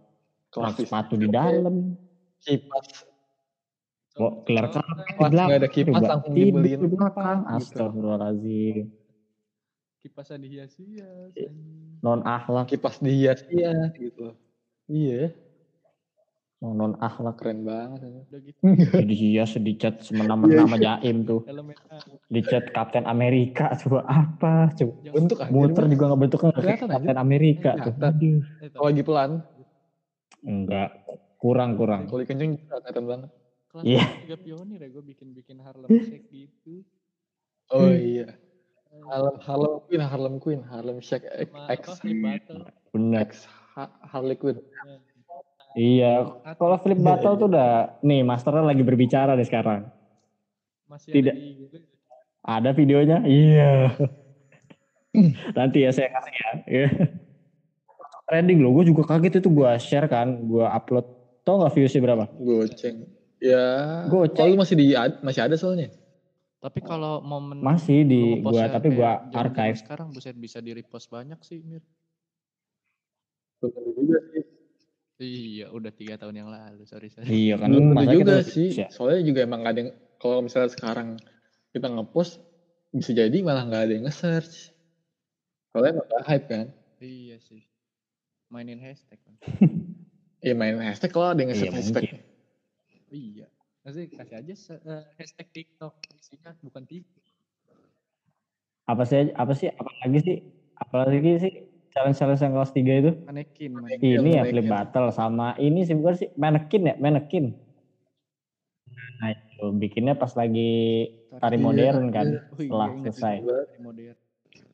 [0.72, 1.93] sepatu di dalam.
[2.40, 3.05] kipas
[4.16, 5.72] Kok kelar kan Contoh, di Pas nggak ada belakang.
[5.72, 6.09] kipas coba.
[6.12, 7.38] langsung dibeliin di belakang.
[7.45, 7.57] kipas, gitu.
[7.61, 8.76] Astagfirullahaladzim.
[10.03, 11.30] Kipasan dihias-hias.
[11.36, 11.51] Iya.
[12.03, 14.34] Non akhlak, kipas dihias-hias gitu.
[14.90, 15.30] Iya,
[16.64, 17.34] non akhlak.
[17.34, 18.06] keren banget.
[18.22, 18.60] Udah gitu
[18.94, 21.42] Jadi hias dicat semena-mena sama Jaim tuh.
[21.44, 21.98] elemen A.
[22.28, 24.92] Dicat Kapten Amerika coba apa coba.
[24.96, 25.50] Jangan- Bentuk aja.
[25.50, 26.20] Muter juga nggak
[26.54, 26.94] Kelihatan aja.
[26.96, 27.94] Kapten Amerika tuh.
[27.98, 28.38] Aduh.
[28.38, 29.30] Eh, tapi Kalau lagi pelan,
[30.42, 30.90] Enggak.
[31.36, 32.06] Kurang kurang.
[32.06, 33.30] kalau dikenceng juga kelihatan banget.
[33.64, 34.04] kelas Iya.
[34.20, 36.84] tiga pionir ya gue bikin-bikin Harlem Shake gitu.
[37.68, 37.96] Oh Hmm.
[37.96, 38.28] iya.
[39.02, 41.82] Harlem Harlem Queen, Harlem Queen, Harlem Shake X, Sama X,
[43.72, 45.11] apa
[45.77, 46.12] Iya.
[46.57, 49.89] Kalau flip battle tuh udah nih masternya lagi berbicara deh sekarang.
[50.89, 51.35] Masih Tidak.
[51.35, 51.85] ada di Google.
[52.43, 53.18] Ada videonya?
[53.25, 53.73] Iya.
[55.59, 56.51] Nanti ya saya kasih ya.
[56.66, 56.89] Iya.
[58.27, 61.05] Trending loh, gue juga kaget itu gue share kan, gue upload.
[61.43, 62.25] Tau gak viewsnya berapa?
[62.39, 63.05] Goceng.
[63.43, 64.07] Ya.
[64.09, 64.57] Goceng.
[64.57, 65.91] Kalau masih di masih ada soalnya.
[66.62, 69.79] Tapi kalau momen Masih di nge-postnya tapi zaman-zaman archive.
[69.83, 71.83] Sekarang buset bisa di repost banyak sih, Mir.
[73.59, 74.51] Juga sih.
[75.23, 76.83] Iya, udah tiga tahun yang lalu.
[76.83, 77.31] Sorry, sorry.
[77.31, 78.68] Iya kan, Belum tentu masa juga kita sih.
[78.75, 78.89] ya.
[78.91, 81.09] Soalnya juga emang gak ada yang kalau misalnya sekarang
[81.70, 82.43] kita ngepost
[82.91, 84.75] bisa jadi malah nggak ada yang nge-search.
[85.70, 86.66] Soalnya emang gak hype kan.
[86.99, 87.62] Iya sih.
[88.49, 89.35] Mainin hashtag kan.
[90.43, 92.03] Ya main hashtag kalau ada yang Iya nge-search hashtag.
[92.03, 92.18] mungkin.
[93.09, 93.47] Iya.
[93.83, 97.23] Nanti kasih aja eh, hashtag TikTok isinya bukan TikTok.
[98.83, 100.37] Apa sih, apa sih, apa lagi sih,
[100.75, 101.33] apa lagi
[101.93, 103.11] sih challenge-challenge yang kelas 3 itu?
[103.20, 104.01] Manekin, Manekin.
[104.01, 104.16] manekin.
[104.16, 104.53] Ini ya Manekin.
[104.57, 107.45] flip battle sama ini sih bukan sih manekin ya, manekin.
[109.20, 110.72] Nah itu bikinnya pas lagi
[111.36, 112.40] tari Iya, modern kan, iya.
[112.49, 113.36] Oh iya, setelah selesai.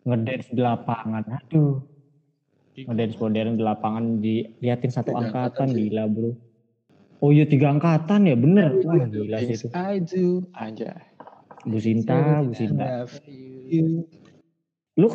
[0.06, 1.22] ngedance di lapangan.
[1.26, 1.82] Aduh,
[2.72, 5.90] Di- ngedance modern di lapangan diliatin satu Tiga angkatan sih.
[5.90, 6.30] gila bro.
[7.18, 8.78] Oh iya tiga angkatan ya bener.
[8.86, 9.68] Wah gila sih itu.
[9.74, 10.94] I do aja.
[11.66, 13.04] Bu Sinta, Bu Sinta.
[14.98, 15.06] Iya.
[15.06, 15.08] Lu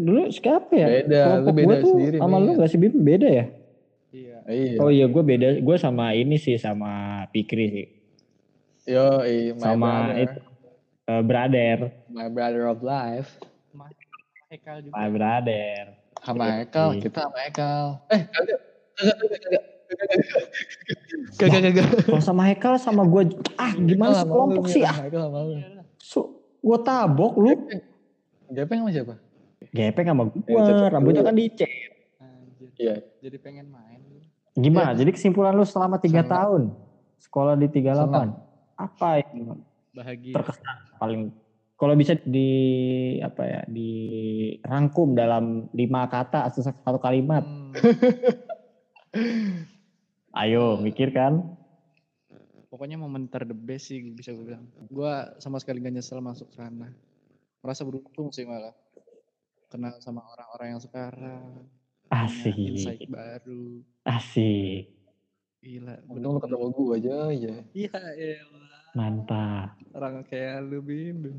[0.00, 0.86] dulu siapa ya?
[0.88, 2.94] Beda, lu Kelompok beda gua tuh sendiri, sama lu gak sih Bim?
[2.96, 3.44] Beda ya?
[4.08, 4.36] Iya.
[4.48, 4.76] Iya.
[4.80, 7.86] Oh iya gue beda, gue sama ini sih sama Pikri sih.
[8.88, 10.16] Yo, my Sama brother.
[10.24, 10.40] itu.
[11.08, 11.76] Eh, brother.
[12.08, 13.36] My brother of life.
[13.68, 13.84] Sama
[14.48, 14.92] Hekal juga.
[14.96, 15.80] My brother.
[16.24, 16.64] Sama Iya.
[16.64, 17.84] Ekal, kita sama Ekal.
[18.08, 18.60] Eh, kagak.
[21.36, 21.86] Kagak, kagak.
[22.08, 23.22] Kalau sama Hekal sama gue,
[23.60, 24.96] ah gimana sekelompok lu, sih ah.
[25.04, 25.52] Ekal sama lu.
[26.00, 27.52] So, gue tabok lu.
[28.48, 29.14] Gepeng sama siapa?
[29.70, 31.68] Gepeng sama gue, Ya, rambutnya kan dicet.
[32.74, 33.02] Iya.
[33.18, 34.00] Jadi pengen main.
[34.54, 34.90] Gimana?
[34.90, 36.30] Ya, Jadi kesimpulan lu selama tiga senang.
[36.30, 36.62] tahun
[37.18, 38.30] sekolah di 38 Senang.
[38.74, 39.58] apa yang
[39.90, 40.34] Bahagia.
[40.34, 41.22] terkesan paling
[41.74, 42.50] kalau bisa di
[43.18, 47.74] apa ya dirangkum dalam lima kata atau satu kalimat Hmm,
[50.36, 51.42] ayo mikir kan
[52.68, 54.68] pokoknya momen ter the best sih bisa gue bilang.
[54.86, 56.92] Gue sama sekali gak nyesel masuk sana.
[57.58, 58.74] Merasa beruntung sih malah.
[59.68, 61.68] Kenal sama orang-orang yang sekarang.
[62.08, 63.84] asik Insight baru.
[64.02, 64.88] asik
[65.60, 66.00] Gila.
[66.08, 67.56] Untung lu ketemu gue aja, ya.
[67.76, 68.86] Iya, elah.
[68.96, 71.20] mantap Orang kayak lu, Bim.
[71.20, 71.38] Bim.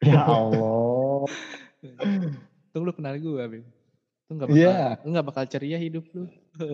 [0.00, 1.26] ya Allah
[2.72, 3.66] Tuh lu kenal gue, Bim.
[4.24, 4.96] Tuh gak bakal, Iya.
[5.04, 6.24] lu gak bakal ceria hidup lu.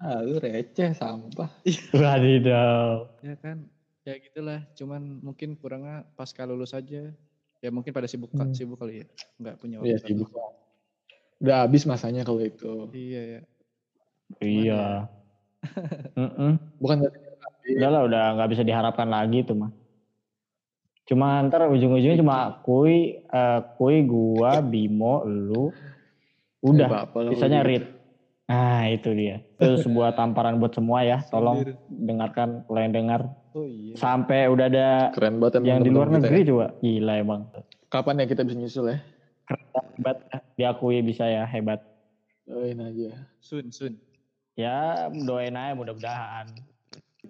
[0.00, 1.52] Ah, lu receh, sampah.
[1.92, 3.68] wadidaw ya kan?
[4.00, 4.64] Ya gitulah.
[4.72, 7.12] Cuman mungkin kurangnya pasca lulus aja.
[7.60, 8.56] Ya mungkin pada sibuk Hmm.
[8.56, 9.06] sibuk kali ya.
[9.36, 10.06] Nggak punya Iya, waktu.
[10.16, 10.28] sibuk.
[11.40, 12.88] Udah habis masanya kalau itu.
[12.92, 13.40] Iya ya.
[14.40, 14.84] iya
[16.16, 16.56] Mm-mm.
[16.80, 19.70] Bukan berarti udah lah udah nggak bisa diharapkan lagi tuh mah
[21.10, 25.74] cuma ntar ujung-ujungnya cuma kui eh, kui gua bimo lu
[26.62, 27.84] udah Sisanya kalau read.
[28.50, 29.38] Nah itu dia.
[29.62, 31.22] Itu sebuah tamparan buat semua ya.
[31.30, 31.78] Tolong Sindir.
[31.86, 33.20] dengarkan kalau yang dengar.
[33.54, 33.94] Oh iya.
[33.94, 36.46] Sampai udah ada Keren banget yang di luar negeri ya.
[36.50, 36.66] coba.
[36.82, 37.40] Gila emang.
[37.86, 38.98] Kapan ya kita bisa nyusul ya?
[39.46, 40.16] Hebat.
[40.58, 41.78] Diakui bisa ya hebat.
[42.46, 43.30] Doain aja.
[43.38, 43.94] Sun, Sun.
[44.58, 46.50] Ya doain aja mudah-mudahan.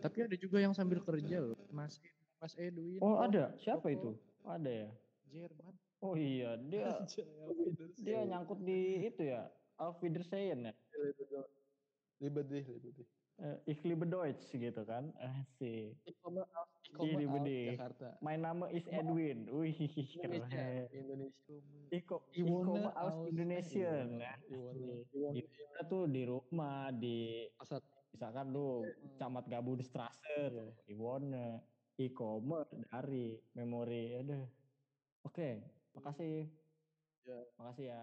[0.01, 1.61] Tapi ada juga yang sambil kerja loh.
[1.69, 2.01] Mas
[2.41, 2.97] Mas Edwin.
[3.05, 3.53] Oh ada.
[3.61, 4.17] Siapa itu?
[4.49, 4.91] Ada ya.
[5.29, 5.75] Jerman.
[6.01, 6.97] Oh iya dia
[8.05, 9.45] dia nyangkut di itu ya.
[9.77, 10.75] Auf Wiedersehen ya.
[12.21, 13.09] Ribet deh, ribet deh.
[13.41, 15.17] Eh, Ich liebe Deutsch gitu kan.
[15.17, 15.97] Asik.
[16.05, 17.65] Ikoma Out, Ini Ikoma Out, benih.
[17.73, 18.09] Jakarta.
[18.21, 19.49] My nama is Edwin.
[19.49, 20.61] Wih Indonesia.
[20.61, 20.85] keren.
[20.93, 21.57] Indonesia.
[21.89, 23.33] Iko, Iwona Iko aus aus.
[23.33, 24.53] Nah, asik.
[24.53, 25.41] Iwona.
[25.41, 27.81] Kita tuh di rumah di Pasar.
[28.11, 28.85] misalkan lu
[29.17, 31.65] camat Gabun Strasse tuh, Iwona,
[31.97, 34.45] Ikome dari memori aduh.
[35.25, 35.65] Oke,
[35.97, 36.45] makasih.
[37.25, 37.41] Ya.
[37.57, 38.01] Makasih ya.